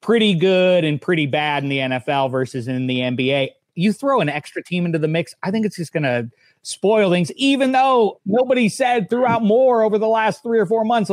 [0.00, 3.50] pretty good and pretty bad in the NFL versus in the NBA.
[3.74, 6.28] You throw an extra team into the mix, I think it's just going to
[6.62, 11.10] spoil things, even though nobody said throughout more over the last three or four months.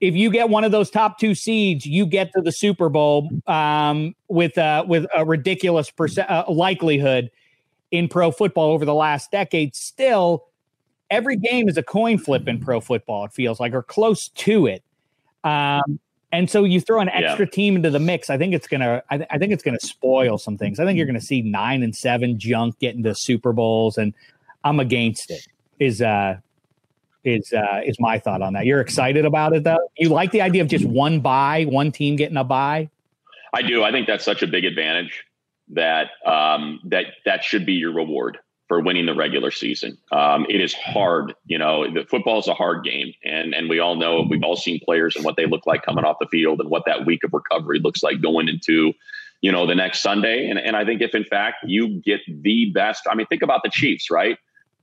[0.00, 3.30] If you get one of those top two seeds, you get to the Super Bowl
[3.46, 7.30] um, with uh, with a ridiculous percent uh, likelihood
[7.90, 9.74] in pro football over the last decade.
[9.74, 10.46] Still,
[11.10, 13.24] every game is a coin flip in pro football.
[13.24, 14.84] It feels like, or close to it.
[15.42, 15.98] Um,
[16.32, 17.50] and so you throw an extra yeah.
[17.50, 18.28] team into the mix.
[18.28, 19.02] I think it's gonna.
[19.10, 20.78] I, th- I think it's gonna spoil some things.
[20.78, 24.12] I think you're gonna see nine and seven junk get into Super Bowls, and
[24.64, 25.46] I'm against it.
[25.78, 26.36] Is uh
[27.24, 28.66] is uh is my thought on that.
[28.66, 29.88] You're excited about it though?
[29.96, 32.90] You like the idea of just one buy, one team getting a buy?
[33.54, 33.82] I do.
[33.82, 35.24] I think that's such a big advantage
[35.70, 39.96] that um that that should be your reward for winning the regular season.
[40.12, 41.90] Um, it is hard, you know.
[41.92, 45.16] The football is a hard game, and and we all know we've all seen players
[45.16, 47.80] and what they look like coming off the field, and what that week of recovery
[47.80, 48.92] looks like going into
[49.40, 50.48] you know, the next Sunday.
[50.48, 53.62] And, and I think if in fact you get the best, I mean, think about
[53.62, 54.36] the Chiefs, right?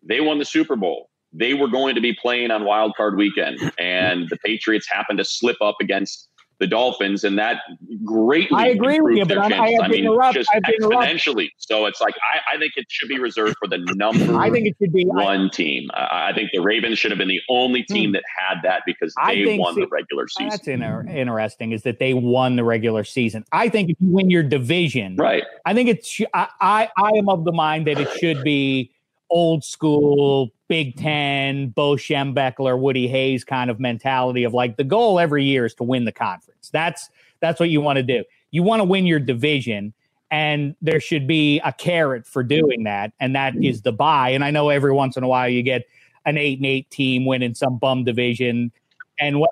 [0.04, 1.10] They won the Super Bowl.
[1.34, 5.26] They were going to be playing on wild card weekend, and the Patriots happened to
[5.26, 6.30] slip up against
[6.60, 7.58] the Dolphins, and that
[8.04, 11.50] greatly I agree with you, but I, I, I mean, interrupt, just exponentially.
[11.58, 14.38] So it's like I, I, think it should be reserved for the number.
[14.38, 15.90] I think it should be one team.
[15.94, 17.94] I, think the Ravens should have been the only hmm.
[17.94, 18.14] team hmm.
[18.14, 20.50] that had that because they won see, the regular season.
[20.50, 21.74] That's inter- interesting.
[21.74, 23.44] Is that they won the regular season?
[23.52, 25.44] I think if you win your division, right?
[25.66, 26.22] I think it's.
[26.34, 28.92] I I, I am of the mind that it should be
[29.30, 35.20] old school Big Ten, Bo Schembechler, Woody Hayes kind of mentality of like the goal
[35.20, 36.70] every year is to win the conference.
[36.72, 37.10] That's
[37.40, 38.24] that's what you want to do.
[38.52, 39.94] You want to win your division,
[40.32, 44.30] and there should be a carrot for doing that, and that is the buy.
[44.30, 45.84] And I know every once in a while you get
[46.26, 48.72] an eight and eight team winning some bum division,
[49.20, 49.52] and what.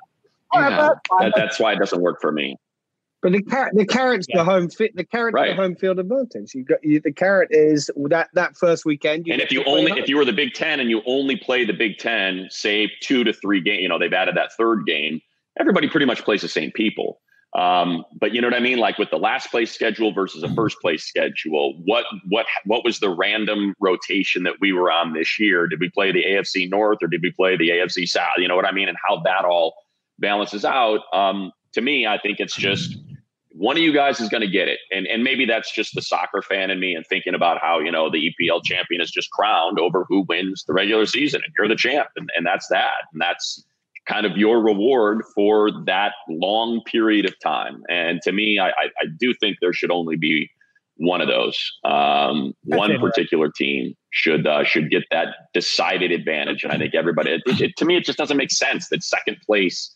[0.56, 0.90] Yeah,
[1.20, 2.58] that, that's why it doesn't work for me.
[3.24, 4.40] But the carrot, the carrot's yeah.
[4.40, 4.94] the home fit.
[4.98, 5.56] The carrot right.
[5.56, 6.54] the home field advantage.
[6.54, 9.26] You got you, the carrot is that that first weekend.
[9.30, 11.72] and if you only if you were the Big Ten and you only play the
[11.72, 15.22] Big Ten, say two to three game, you know they've added that third game.
[15.58, 17.22] Everybody pretty much plays the same people.
[17.56, 18.80] Um, but you know what I mean?
[18.80, 23.00] Like with the last place schedule versus a first place schedule, what what what was
[23.00, 25.66] the random rotation that we were on this year?
[25.68, 28.34] Did we play the AFC North or did we play the AFC South?
[28.38, 28.90] You know what I mean?
[28.90, 29.76] And how that all
[30.20, 31.02] balances out.
[31.14, 32.98] Um, to me, I think it's just
[33.64, 34.80] one of you guys is going to get it.
[34.92, 37.94] And, and maybe that's just the soccer fan in me and thinking about how, you
[37.94, 41.70] know, the EPL champion is just crowned over who wins the regular season and you're
[41.70, 42.10] the champ.
[42.18, 43.06] And, and that's that.
[43.14, 43.64] And that's
[44.06, 47.84] kind of your reward for that long period of time.
[47.90, 50.50] And to me, I, I, I do think there should only be
[50.98, 51.58] one of those.
[51.86, 56.66] Um, one particular team should uh, should get that decided advantage.
[56.66, 59.38] And I think everybody, it, it, to me, it just doesn't make sense that second
[59.46, 59.93] place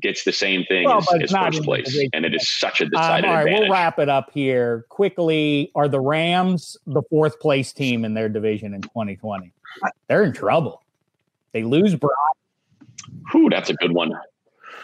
[0.00, 3.26] gets the same thing well, as, as first place, and it is such a decided
[3.26, 3.60] um, all right, advantage.
[3.68, 5.70] We'll wrap it up here quickly.
[5.74, 9.52] Are the Rams the fourth place team in their division in 2020?
[10.08, 10.82] They're in trouble.
[11.52, 12.12] They lose Brock.
[13.30, 14.12] Whew, that's a good one.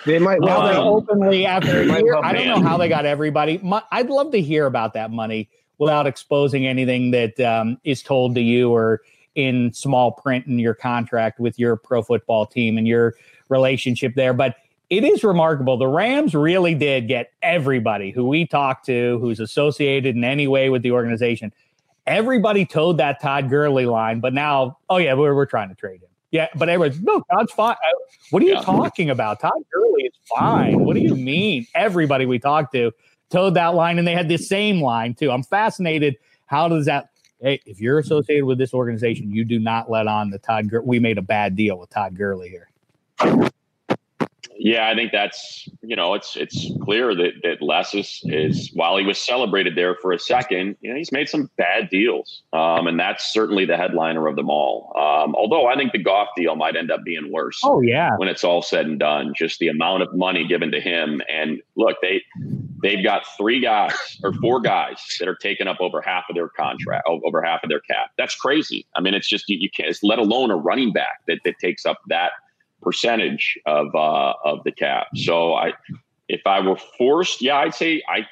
[0.06, 2.16] They might now they're openly after a year.
[2.16, 3.60] I don't know how they got everybody.
[3.90, 5.48] I'd love to hear about that money
[5.78, 9.00] without exposing anything that um, is told to you or
[9.34, 13.14] in small print in your contract with your pro football team and your
[13.48, 14.32] relationship there.
[14.32, 14.56] But
[14.90, 15.76] it is remarkable.
[15.76, 20.70] The Rams really did get everybody who we talked to who's associated in any way
[20.70, 21.52] with the organization.
[22.06, 26.02] Everybody toed that Todd Gurley line, but now, oh yeah, we're, we're trying to trade
[26.02, 26.08] him.
[26.30, 27.76] Yeah, but everyone's no, Todd's fine.
[28.30, 28.62] What are you yeah.
[28.62, 29.40] talking about?
[29.40, 30.84] Todd Gurley is fine.
[30.84, 31.66] What do you mean?
[31.74, 32.92] Everybody we talked to
[33.30, 35.30] toed that line, and they had the same line too.
[35.30, 36.16] I'm fascinated.
[36.46, 37.10] How does that?
[37.40, 40.68] hey, if you're associated with this organization, you do not let on the Todd.
[40.68, 43.50] Gur- we made a bad deal with Todd Gurley here.
[44.58, 48.96] Yeah, I think that's you know it's it's clear that that Les is, is while
[48.96, 52.88] he was celebrated there for a second, you know he's made some bad deals, um,
[52.88, 54.92] and that's certainly the headliner of them all.
[54.96, 57.60] Um, although I think the Goff deal might end up being worse.
[57.62, 60.80] Oh yeah, when it's all said and done, just the amount of money given to
[60.80, 62.24] him, and look they
[62.82, 63.92] they've got three guys
[64.24, 67.68] or four guys that are taking up over half of their contract, over half of
[67.68, 68.10] their cap.
[68.18, 68.86] That's crazy.
[68.96, 69.96] I mean, it's just you, you can't.
[70.02, 72.32] Let alone a running back that that takes up that
[72.82, 75.08] percentage of uh, of the cap.
[75.14, 75.72] So I,
[76.28, 78.26] if I were forced, yeah, I'd say I,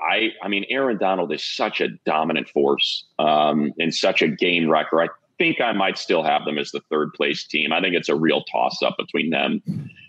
[0.00, 4.68] I, I mean, Aaron Donald is such a dominant force um, and such a game
[4.68, 5.02] wrecker.
[5.02, 5.08] I
[5.38, 7.72] think I might still have them as the third place team.
[7.72, 9.62] I think it's a real toss up between them.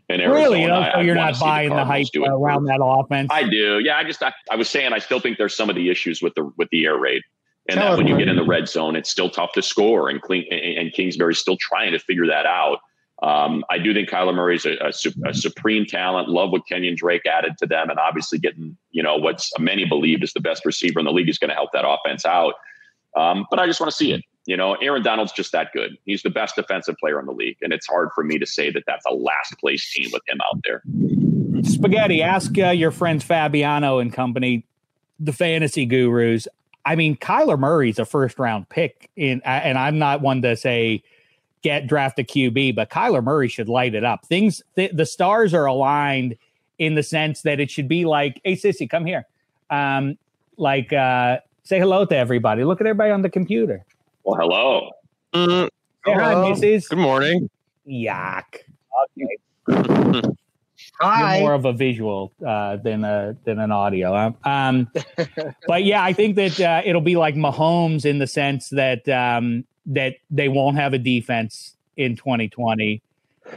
[0.10, 0.42] And Arizona.
[0.42, 3.30] Really, you know, so you're not buying the, the hype around that offense.
[3.32, 3.80] I do.
[3.80, 6.22] Yeah, I just I, I, was saying I still think there's some of the issues
[6.22, 7.22] with the with the air raid,
[7.68, 10.20] and that when you get in the red zone, it's still tough to score, and,
[10.20, 12.80] Cle- and Kingsbury's still trying to figure that out.
[13.22, 16.30] Um, I do think Kyler Murray is a, a, a, supreme talent.
[16.30, 20.24] Love what Kenyon Drake added to them, and obviously getting you know what's many believe
[20.24, 22.54] is the best receiver in the league is going to help that offense out.
[23.18, 24.24] Um, but I just want to see it.
[24.46, 25.98] You know, Aaron Donald's just that good.
[26.06, 28.72] He's the best defensive player in the league, and it's hard for me to say
[28.72, 30.82] that that's a last place team with him out there.
[31.64, 34.66] Spaghetti, ask uh, your friends Fabiano and company,
[35.20, 36.48] the fantasy gurus.
[36.86, 41.04] I mean, Kyler Murray's a first round pick, in, and I'm not one to say
[41.62, 44.26] get draft a QB, but Kyler Murray should light it up.
[44.26, 46.36] Things th- the stars are aligned
[46.78, 49.26] in the sense that it should be like, hey sissy, come here.
[49.70, 50.18] Um,
[50.58, 52.64] like uh, say hello to everybody.
[52.64, 53.86] Look at everybody on the computer.
[54.24, 54.92] Well, hello.
[55.34, 55.68] Mm-hmm.
[56.12, 56.90] Hi, Mrs.
[56.90, 57.50] Good morning.
[57.88, 58.44] Yuck.
[59.72, 60.22] Okay.
[61.00, 61.38] Hi.
[61.38, 64.36] You're more of a visual uh, than a than an audio.
[64.44, 64.90] Um,
[65.68, 69.64] but yeah, I think that uh, it'll be like Mahomes in the sense that um,
[69.90, 73.02] that they won't have a defense in 2020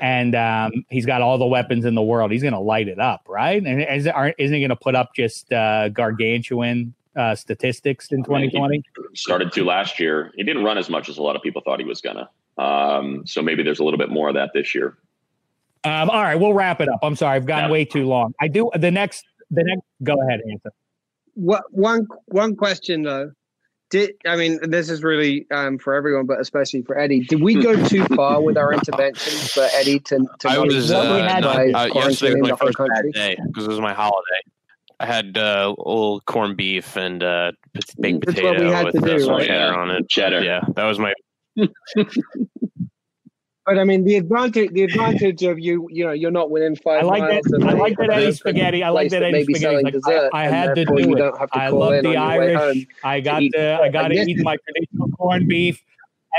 [0.01, 2.31] and um, he's got all the weapons in the world.
[2.31, 3.63] He's going to light it up, right?
[3.63, 8.83] And is, not he going to put up just uh, gargantuan uh, statistics in 2020?
[9.15, 10.33] started to last year.
[10.35, 12.63] He didn't run as much as a lot of people thought he was going to.
[12.63, 14.97] Um, so maybe there's a little bit more of that this year.
[15.85, 17.01] Um, all right, we'll wrap it up.
[17.03, 17.71] I'm sorry, I've gone yeah.
[17.71, 18.35] way too long.
[18.41, 19.25] I do the next.
[19.51, 19.83] The next.
[20.03, 20.73] Go ahead, Anthony.
[21.35, 23.33] What one one question though?
[23.93, 27.21] Did I mean this is really um, for everyone, but especially for Eddie?
[27.21, 30.27] Did we go too far with our interventions for Eddie to?
[30.41, 33.81] to I was uh, not, uh, yesterday was my first bad day because it was
[33.81, 34.41] my holiday.
[34.99, 37.53] I had uh, a little corned beef and uh,
[38.01, 39.47] baked That's potato with do, right?
[39.47, 40.09] cheddar on it.
[40.09, 40.43] Cheddar.
[40.43, 41.13] Yeah, that was my.
[43.65, 47.05] But I mean, the advantage the advantage of you, you know, you're not within five.
[47.05, 47.65] I like that.
[47.65, 48.83] I like that Eddie spaghetti.
[48.83, 49.85] I like that Eddie spaghetti.
[49.85, 51.35] Like, dessert, I, I had to do it.
[51.53, 52.87] I love the Irish.
[53.05, 53.51] I got to.
[53.51, 55.81] to I got to eat my traditional corned beef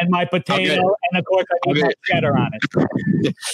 [0.02, 3.36] and my potato, and of course I put my cheddar on it.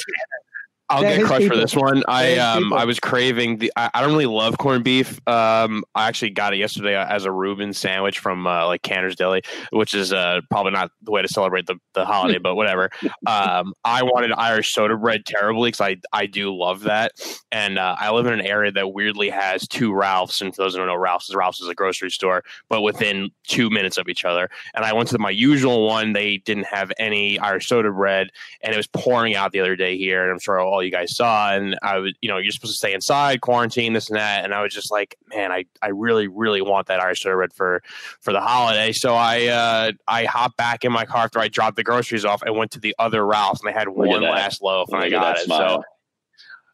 [0.89, 1.57] I'll get crushed people.
[1.57, 2.03] for this one.
[2.07, 3.71] I um I was craving the.
[3.75, 5.19] I, I, don't really love corned beef.
[5.27, 9.43] Um, I actually got it yesterday as a Reuben sandwich from uh, like Canter's Deli,
[9.71, 12.89] which is uh probably not the way to celebrate the, the holiday, but whatever.
[13.27, 17.11] Um, I wanted Irish soda bread terribly because I I do love that,
[17.51, 20.41] and uh, I live in an area that weirdly has two Ralphs.
[20.41, 23.29] And for those who don't know, Ralphs is Ralphs is a grocery store, but within
[23.47, 24.49] two minutes of each other.
[24.73, 26.13] And I went to my usual one.
[26.13, 28.29] They didn't have any Irish soda bread,
[28.61, 30.23] and it was pouring out the other day here.
[30.23, 31.53] And I'm sure all all you guys saw.
[31.53, 34.45] And I would, you know, you're supposed to stay inside, quarantine, this and that.
[34.45, 37.53] And I was just like, man, I, I really, really want that Irish soda bread
[37.53, 37.82] for
[38.21, 38.91] for the holiday.
[38.91, 42.41] So I uh, I hopped back in my car after I dropped the groceries off
[42.41, 45.09] and went to the other Ralph's and they had one last loaf and Look I
[45.09, 45.45] got it.
[45.45, 45.80] Smile.
[45.80, 45.84] So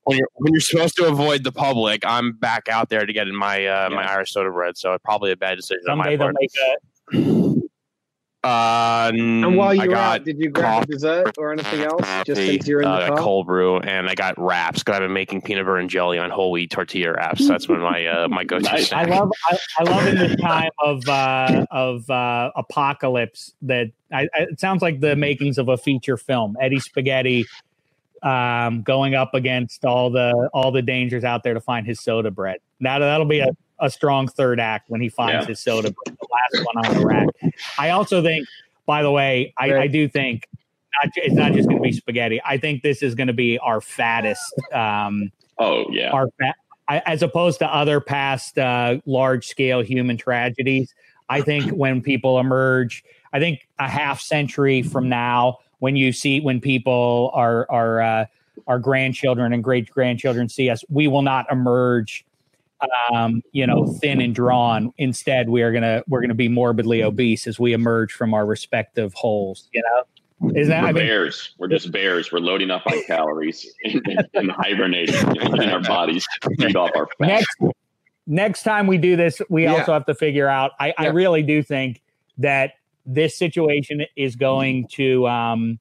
[0.03, 3.27] when you're when you're supposed to avoid the public, I'm back out there to get
[3.27, 3.95] in my uh, yeah.
[3.95, 4.77] my Irish soda bread.
[4.77, 5.81] So probably a bad decision.
[5.85, 6.51] Someday they'll make
[7.13, 7.64] a
[8.45, 12.05] uh, and while you were out, did you grab a dessert or anything else?
[12.25, 13.17] Just since you're in uh, the car?
[13.17, 16.29] cold brew, and I got wraps because I've been making peanut butter and jelly on
[16.29, 17.47] whole wheat tortilla wraps.
[17.47, 18.89] That's been my uh, my go-to nice.
[18.89, 19.07] snack.
[19.07, 24.27] I love I, I, love in this time of uh, of uh, apocalypse that I,
[24.35, 26.55] it sounds like the makings of a feature film.
[26.61, 27.45] Eddie Spaghetti
[28.23, 32.31] um, going up against all the all the dangers out there to find his soda
[32.31, 32.57] bread.
[32.79, 35.47] Now that'll be a a strong third act when he finds yeah.
[35.47, 37.27] his soda, the last one on the rack.
[37.77, 38.47] I also think,
[38.85, 39.73] by the way, I.
[39.75, 40.47] I do think
[41.03, 42.41] not, it's not just going to be spaghetti.
[42.45, 44.53] I think this is going to be our fattest.
[44.73, 46.55] Um, oh yeah, our fat,
[46.87, 50.93] as opposed to other past uh, large scale human tragedies.
[51.29, 53.03] I think when people emerge,
[53.33, 58.25] I think a half century from now, when you see when people are are uh,
[58.67, 62.25] our grandchildren and great grandchildren see us, we will not emerge
[63.13, 64.93] um, you know, thin and drawn.
[64.97, 69.13] Instead, we are gonna we're gonna be morbidly obese as we emerge from our respective
[69.13, 69.69] holes.
[69.73, 71.55] You know, is that we're I mean, bears?
[71.57, 72.31] We're just bears.
[72.31, 73.65] We're loading up on calories
[74.33, 77.27] and, hibernating in our bodies to feed off our fat.
[77.27, 77.57] Next,
[78.27, 79.75] next time we do this, we yeah.
[79.75, 80.71] also have to figure out.
[80.79, 80.93] I, yeah.
[80.97, 82.01] I really do think
[82.37, 82.73] that
[83.05, 85.79] this situation is going to um,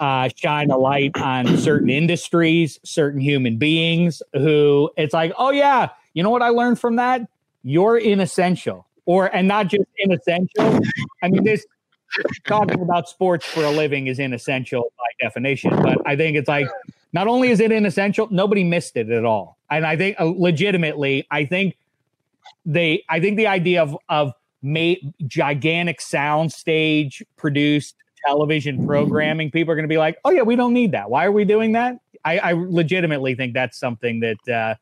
[0.00, 5.88] uh, shine a light on certain industries, certain human beings who it's like, oh yeah,
[6.18, 7.28] you know what I learned from that?
[7.62, 10.80] You're inessential, or and not just inessential.
[11.22, 11.64] I mean, this
[12.44, 16.66] talking about sports for a living is inessential by definition, but I think it's like
[17.12, 21.24] not only is it inessential, nobody missed it at all, and I think uh, legitimately,
[21.30, 21.78] I think
[22.66, 27.94] they, I think the idea of of made gigantic sound stage produced
[28.26, 31.10] television programming, people are going to be like, "Oh yeah, we don't need that.
[31.10, 34.74] Why are we doing that?" I, I legitimately think that's something that uh,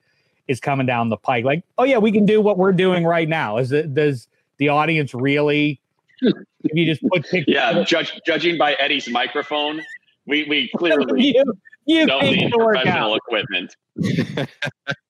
[0.49, 1.45] is coming down the pike.
[1.45, 4.29] Like, "Oh yeah, we can do what we're doing right now." Is it does
[4.59, 5.81] the audience really?
[6.23, 6.35] If
[6.73, 9.83] you just put pictures, yeah, judge, judging by Eddie's microphone,
[10.27, 11.45] we we clearly you,
[11.87, 13.77] you don't need professional equipment.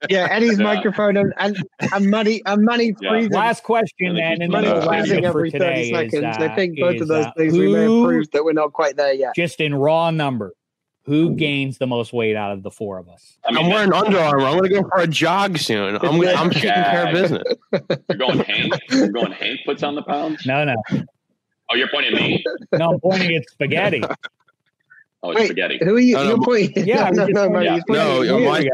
[0.08, 1.56] yeah, Eddie's microphone and, and,
[1.92, 3.32] and money and money freezing.
[3.32, 3.38] Yeah.
[3.38, 6.14] Last question, then, and money freezing every thirty seconds.
[6.14, 8.44] Is, uh, I think both is, of those uh, things we may have proved that
[8.44, 9.34] we're not quite there yet.
[9.34, 10.52] Just in raw number,
[11.06, 13.38] who gains the most weight out of the four of us?
[13.48, 14.44] I am wearing Under Armour.
[14.44, 15.96] I'm going to go for a jog soon.
[16.02, 17.44] I'm, I'm taking care of business.
[18.08, 18.74] You're going Hank.
[18.90, 20.44] You're going Hank puts on the pounds.
[20.44, 20.74] No, no.
[21.70, 22.44] Oh, you're pointing at me.
[22.72, 24.02] No, I'm pointing at spaghetti.
[25.22, 25.78] Oh, it's Wait, spaghetti.
[25.82, 26.18] Who are you?
[26.18, 26.86] you're pointing.
[26.86, 27.80] Yeah, no, no, no, yeah.
[27.88, 28.68] no, yeah,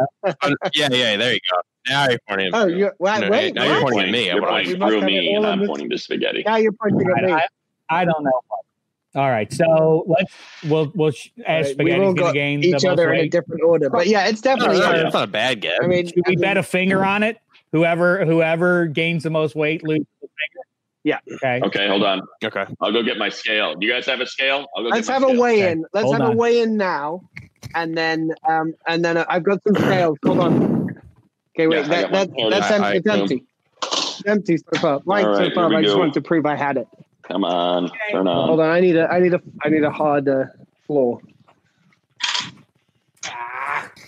[0.74, 1.16] yeah, yeah.
[1.16, 1.61] There you go.
[1.89, 2.51] Now you're pointing.
[2.53, 4.26] Oh, you're, wait, no, wait, now you're pointing at me.
[4.26, 6.43] You're pointing through me, and I'm pointing to spaghetti.
[6.45, 7.33] Now you're pointing at me.
[7.33, 7.47] I,
[7.89, 8.41] I don't know.
[9.15, 10.33] All right, so let's
[10.65, 13.91] we'll we'll ask right, spaghetti we going to gain each other in a different order,
[13.91, 14.79] but yeah, it's definitely.
[14.79, 15.79] No, no, that's not a bad guess.
[15.83, 17.39] I mean, should we bet a finger on it?
[17.73, 20.67] Whoever whoever gains the most weight loses the finger.
[21.05, 21.19] Yeah.
[21.35, 21.61] Okay.
[21.63, 21.89] Okay.
[21.89, 22.23] Hold on.
[22.43, 22.65] Okay.
[22.81, 23.75] I'll go get my scale.
[23.75, 24.67] Do you guys have a scale?
[24.75, 25.81] I'll go Let's have a weigh in.
[25.81, 25.89] Okay.
[25.93, 26.33] Let's hold have on.
[26.33, 27.29] a weigh in now,
[27.75, 30.17] and then um and then uh, I've got some scales.
[30.25, 31.03] Hold on.
[31.55, 31.67] Okay.
[31.67, 31.87] Wait.
[31.87, 32.97] Yeah, that, that that's empty.
[32.97, 33.45] It's empty.
[33.83, 35.01] It's empty so far.
[35.05, 35.75] Right, right so far.
[35.75, 36.89] I just wanted to prove I had it.
[37.33, 37.85] Come on.
[37.87, 37.97] Okay.
[38.12, 38.47] Turn on.
[38.47, 38.68] Hold on.
[38.68, 39.11] I need a.
[39.11, 39.41] I need a.
[39.62, 40.45] I need a hard uh,
[40.87, 41.20] floor.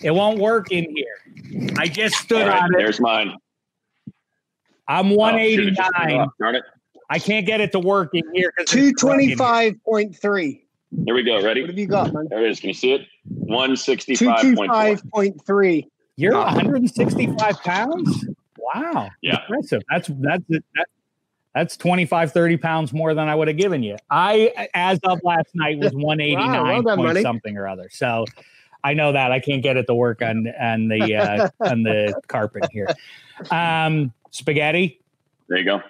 [0.03, 1.73] it won't work in here.
[1.79, 2.79] I just stood right, on it.
[2.79, 3.37] There's mine.
[4.87, 6.21] I'm 189.
[6.21, 6.65] Oh, Darn it.
[7.09, 8.53] I can't get it to work in here.
[8.67, 10.67] Two twenty five point three.
[11.07, 11.43] Here we go.
[11.43, 11.63] Ready?
[11.63, 12.27] What have you got, man?
[12.29, 12.61] There it is.
[12.61, 13.07] Can you see it?
[13.25, 15.89] One sixty five point three.
[16.17, 18.27] You're 165 pounds.
[18.57, 19.11] Wow.
[19.21, 19.41] Yeah.
[19.49, 19.83] Impressive.
[19.91, 20.87] That's that's that,
[21.55, 23.97] that's 25, 30 pounds more than I would have given you.
[24.11, 27.89] I, as of last night, was 189 wow, well point something or other.
[27.91, 28.25] So
[28.83, 32.21] I know that I can't get it to work on on the uh, on the
[32.27, 32.89] carpet here.
[33.51, 35.01] Um, spaghetti.
[35.49, 35.83] There you go.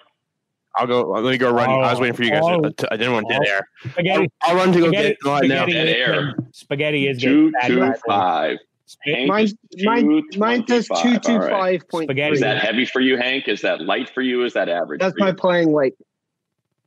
[0.77, 1.09] I'll go.
[1.09, 1.69] Let me go run.
[1.69, 2.43] Oh, I was waiting for you guys.
[2.43, 3.69] Oh, to, I didn't want dead air.
[3.91, 4.29] Spaghetti.
[4.41, 5.65] I'll, I'll run to go spaghetti, get right now.
[5.65, 6.35] Dead air.
[6.51, 8.57] Spaghetti is two two five.
[9.03, 9.49] Hank mine,
[9.83, 12.07] mine, mine says two two five point.
[12.07, 12.35] Spaghetti.
[12.35, 13.47] Is that heavy for you, Hank?
[13.47, 14.43] Is that light for you?
[14.43, 14.99] Is that average?
[15.01, 15.33] That's my you?
[15.33, 15.95] playing weight.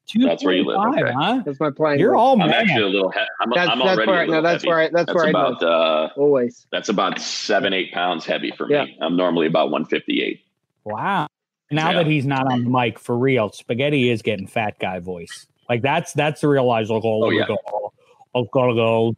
[0.07, 0.79] Two That's where you live.
[0.95, 1.13] Okay.
[1.13, 1.43] huh?
[1.45, 2.01] That's my playing.
[2.01, 2.21] You're weight.
[2.21, 2.41] all.
[2.41, 3.11] I'm actually a little.
[3.11, 4.69] He- I'm, that's, I'm that's already where, no, that's heavy.
[4.69, 6.67] where I, that's, that's where about, I uh, always.
[6.73, 8.85] That's about seven eight pounds heavy for yeah.
[8.85, 8.97] me.
[9.03, 10.41] I'm normally about one fifty eight.
[10.85, 11.27] Wow.
[11.71, 11.99] Now yeah.
[11.99, 15.47] that he's not on the mic for real, Spaghetti is getting fat guy voice.
[15.69, 16.89] Like that's that's the realized.
[16.89, 17.47] Like, oh, oh yeah.
[17.47, 19.17] Go, gotta go.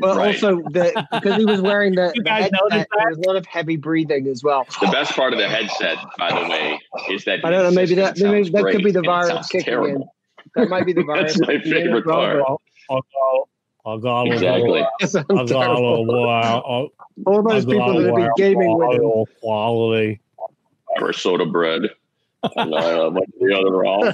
[0.00, 0.34] Well, right.
[0.34, 3.76] also the, because he was wearing the, the headset, there was a lot of heavy
[3.76, 4.66] breathing as well.
[4.80, 6.80] The best part of the headset, by the way,
[7.10, 7.70] is that I don't know.
[7.70, 10.02] Maybe that maybe that could be the virus kicking terrible.
[10.02, 10.08] in.
[10.56, 11.34] That might be the virus.
[11.38, 12.42] That's my favorite part.
[12.90, 13.48] I'll go.
[13.86, 14.22] I'll go.
[14.32, 14.82] Exactly.
[15.30, 16.90] I'll go.
[17.26, 19.24] All those people that have gaming with him.
[19.40, 20.20] Quality
[21.00, 21.82] or soda bread.
[22.56, 24.12] and, uh, the other wrong?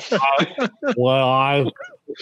[0.96, 1.64] well, I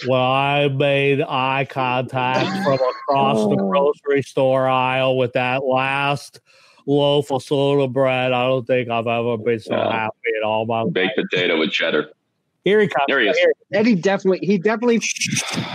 [0.07, 3.69] well, I made eye contact from across the oh.
[3.69, 6.41] grocery store aisle with that last
[6.87, 8.31] loaf of soda bread.
[8.31, 9.91] I don't think I've ever been so yeah.
[9.91, 11.27] happy in all my baked life.
[11.31, 12.09] potato with cheddar.
[12.63, 13.05] Here he comes.
[13.07, 13.37] There he is.
[13.73, 14.99] Eddie definitely, he definitely,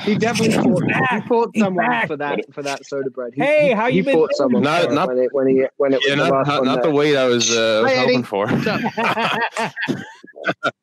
[0.02, 3.32] he definitely fought, he fought someone for that for that soda bread.
[3.34, 4.16] He, hey, how you he been?
[4.16, 6.82] Fought someone not, not, when it when he when it yeah, was not, not, not
[6.82, 8.48] the weight I was, uh, was hoping for.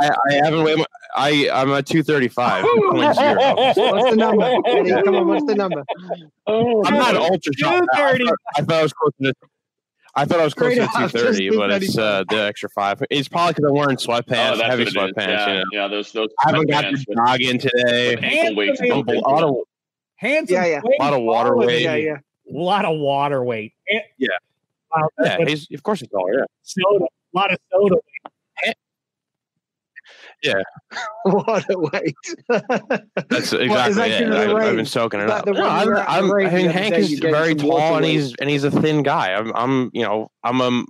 [0.00, 0.78] I, I haven't weighed.
[0.78, 0.84] My,
[1.16, 2.64] I I'm at two thirty five.
[2.92, 4.56] what's the number?
[4.66, 5.84] Eddie, come on, what's the number?
[6.46, 7.84] Oh, I'm not ultra shot.
[7.94, 9.32] I, I, I thought I was close to
[10.18, 13.00] I thought I was closer to 230, but it's uh, the extra five.
[13.08, 15.14] It's probably because I'm wearing sweatpants, oh, heavy sweatpants.
[15.16, 15.64] Yeah, you know?
[15.72, 16.28] yeah, those those.
[16.44, 18.16] I haven't got the dog in today.
[18.90, 19.54] A lot of
[20.16, 20.50] hands.
[20.50, 20.80] Yeah, yeah.
[20.82, 21.82] A lot of water weight.
[21.82, 22.16] Yeah, yeah.
[22.16, 23.74] A lot of water weight.
[24.18, 24.28] Yeah.
[24.96, 26.38] Wow, yeah, he's, of course he's taller.
[26.38, 26.44] Yeah.
[26.62, 27.04] Soda.
[27.04, 27.96] a lot of soda.
[30.42, 30.62] Yeah.
[31.24, 32.14] what a weight.
[33.28, 34.32] That's exactly it.
[34.32, 35.46] I, have been soaking it up.
[35.46, 39.02] No, I'm, I'm, i mean, Hank is very tall and he's and he's a thin
[39.02, 39.34] guy.
[39.34, 40.84] I'm, I'm you know, I'm a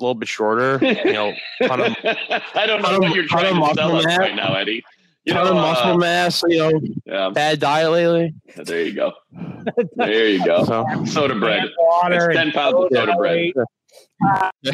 [0.00, 0.78] little bit shorter.
[0.82, 4.54] You know, ton of, I don't know what you're trying to tell us right now,
[4.54, 4.82] Eddie.
[5.24, 6.42] You ton know, of muscle uh, mass.
[6.48, 7.30] You know, yeah.
[7.30, 8.34] bad diet lately.
[8.56, 9.12] There you go.
[9.94, 10.64] There you go.
[10.64, 11.62] So, soda bread.
[11.78, 13.52] Water it's ten pounds of soda bread.
[13.56, 14.72] Uh, all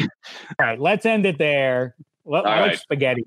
[0.59, 1.95] right, let's end it there.
[2.25, 2.79] Let, right.
[2.79, 3.25] spaghetti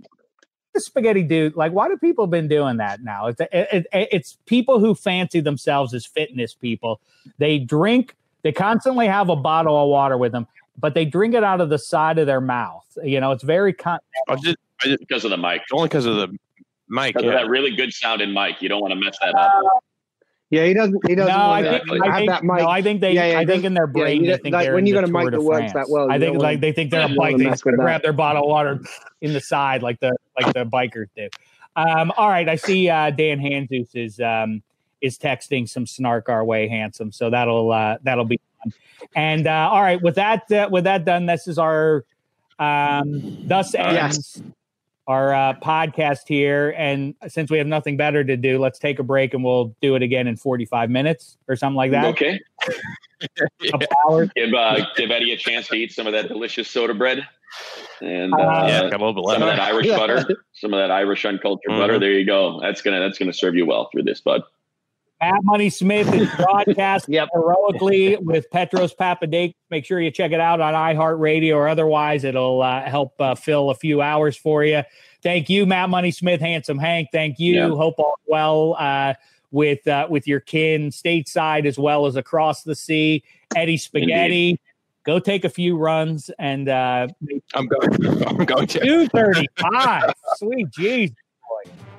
[0.72, 3.26] the spaghetti dude like why do people been doing that now?
[3.26, 7.00] It's, it, it, it's people who fancy themselves as fitness people.
[7.38, 10.46] They drink they constantly have a bottle of water with them
[10.78, 12.86] but they drink it out of the side of their mouth.
[13.02, 15.62] You know it's very con- oh, just, because of the mic.
[15.72, 16.38] Only because of the
[16.88, 17.32] mic yeah.
[17.32, 18.62] that really good sounding mic.
[18.62, 19.82] You don't want to mess that up
[20.50, 21.06] yeah, he doesn't.
[21.06, 21.32] He doesn't.
[21.32, 22.42] No, I think, I think, that.
[22.42, 23.12] No, I think they.
[23.12, 25.06] Yeah, yeah, I think in their brain, yeah, they think like, when you got a
[25.06, 26.10] mic that works that well.
[26.10, 28.80] I think like they think they're like they grab their bottle of water
[29.20, 31.28] in the side like the like the bikers do.
[31.76, 34.60] Um, all right, I see uh, Dan Hanzus is um,
[35.00, 37.12] is texting some snark our way, handsome.
[37.12, 38.72] So that'll uh, that'll be fun.
[39.14, 42.04] And uh, all right, with that uh, with that done, this is our
[42.58, 44.42] um, thus ends.
[44.42, 44.52] Yes
[45.10, 46.72] our uh, podcast here.
[46.78, 49.96] And since we have nothing better to do, let's take a break and we'll do
[49.96, 52.04] it again in 45 minutes or something like that.
[52.06, 52.40] Okay.
[53.60, 53.72] yeah.
[54.36, 57.26] Give, uh, give Eddie a chance to eat some of that delicious soda bread.
[58.00, 61.80] And uh, uh yeah, some of that Irish butter, some of that Irish uncultured mm-hmm.
[61.80, 61.98] butter.
[61.98, 62.60] There you go.
[62.60, 64.42] That's gonna that's gonna serve you well through this, bud.
[65.20, 67.28] Matt Money Smith is broadcasting yep.
[67.32, 69.54] heroically with Petros Papadakis.
[69.70, 72.24] Make sure you check it out on iHeartRadio or otherwise.
[72.24, 74.82] It'll uh, help uh, fill a few hours for you.
[75.22, 77.08] Thank you, Matt Money Smith, Handsome Hank.
[77.12, 77.54] Thank you.
[77.54, 77.70] Yep.
[77.72, 79.14] Hope all well uh,
[79.50, 83.22] with uh, with your kin stateside as well as across the sea.
[83.54, 84.50] Eddie Spaghetti.
[84.50, 84.60] Indeed.
[85.04, 87.08] Go take a few runs and uh,
[87.54, 88.26] I'm going.
[88.26, 90.12] I'm going to two thirty five.
[90.36, 91.16] Sweet Jesus.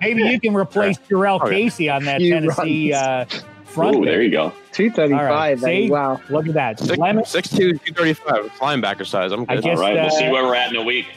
[0.01, 1.07] Maybe you can replace yeah.
[1.15, 3.25] Jurrell oh, Casey on that Tennessee uh,
[3.65, 3.97] front.
[3.97, 4.51] Ooh, there you go.
[4.71, 5.61] 235.
[5.61, 5.89] Right.
[5.89, 6.19] wow.
[6.29, 6.79] Look at that.
[6.79, 7.23] Six, Lemon.
[7.23, 8.51] 6'2", 235.
[8.59, 9.31] Linebacker size.
[9.31, 9.63] I'm good.
[9.63, 9.97] Just, All right.
[9.97, 11.07] Uh, we'll see where we're at in a week.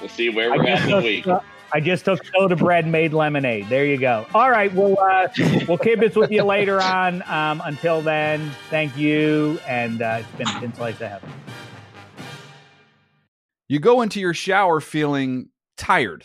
[0.00, 1.26] We'll see where we're at in a week.
[1.26, 1.40] Uh,
[1.72, 3.68] I just took soda bread and made lemonade.
[3.68, 4.26] There you go.
[4.34, 4.72] All right.
[4.74, 5.28] We'll uh,
[5.68, 7.22] we'll kibitz with you later on.
[7.30, 11.30] Um, until then, thank you, and uh, it's been a thin slice of heaven.
[13.68, 16.24] You go into your shower feeling tired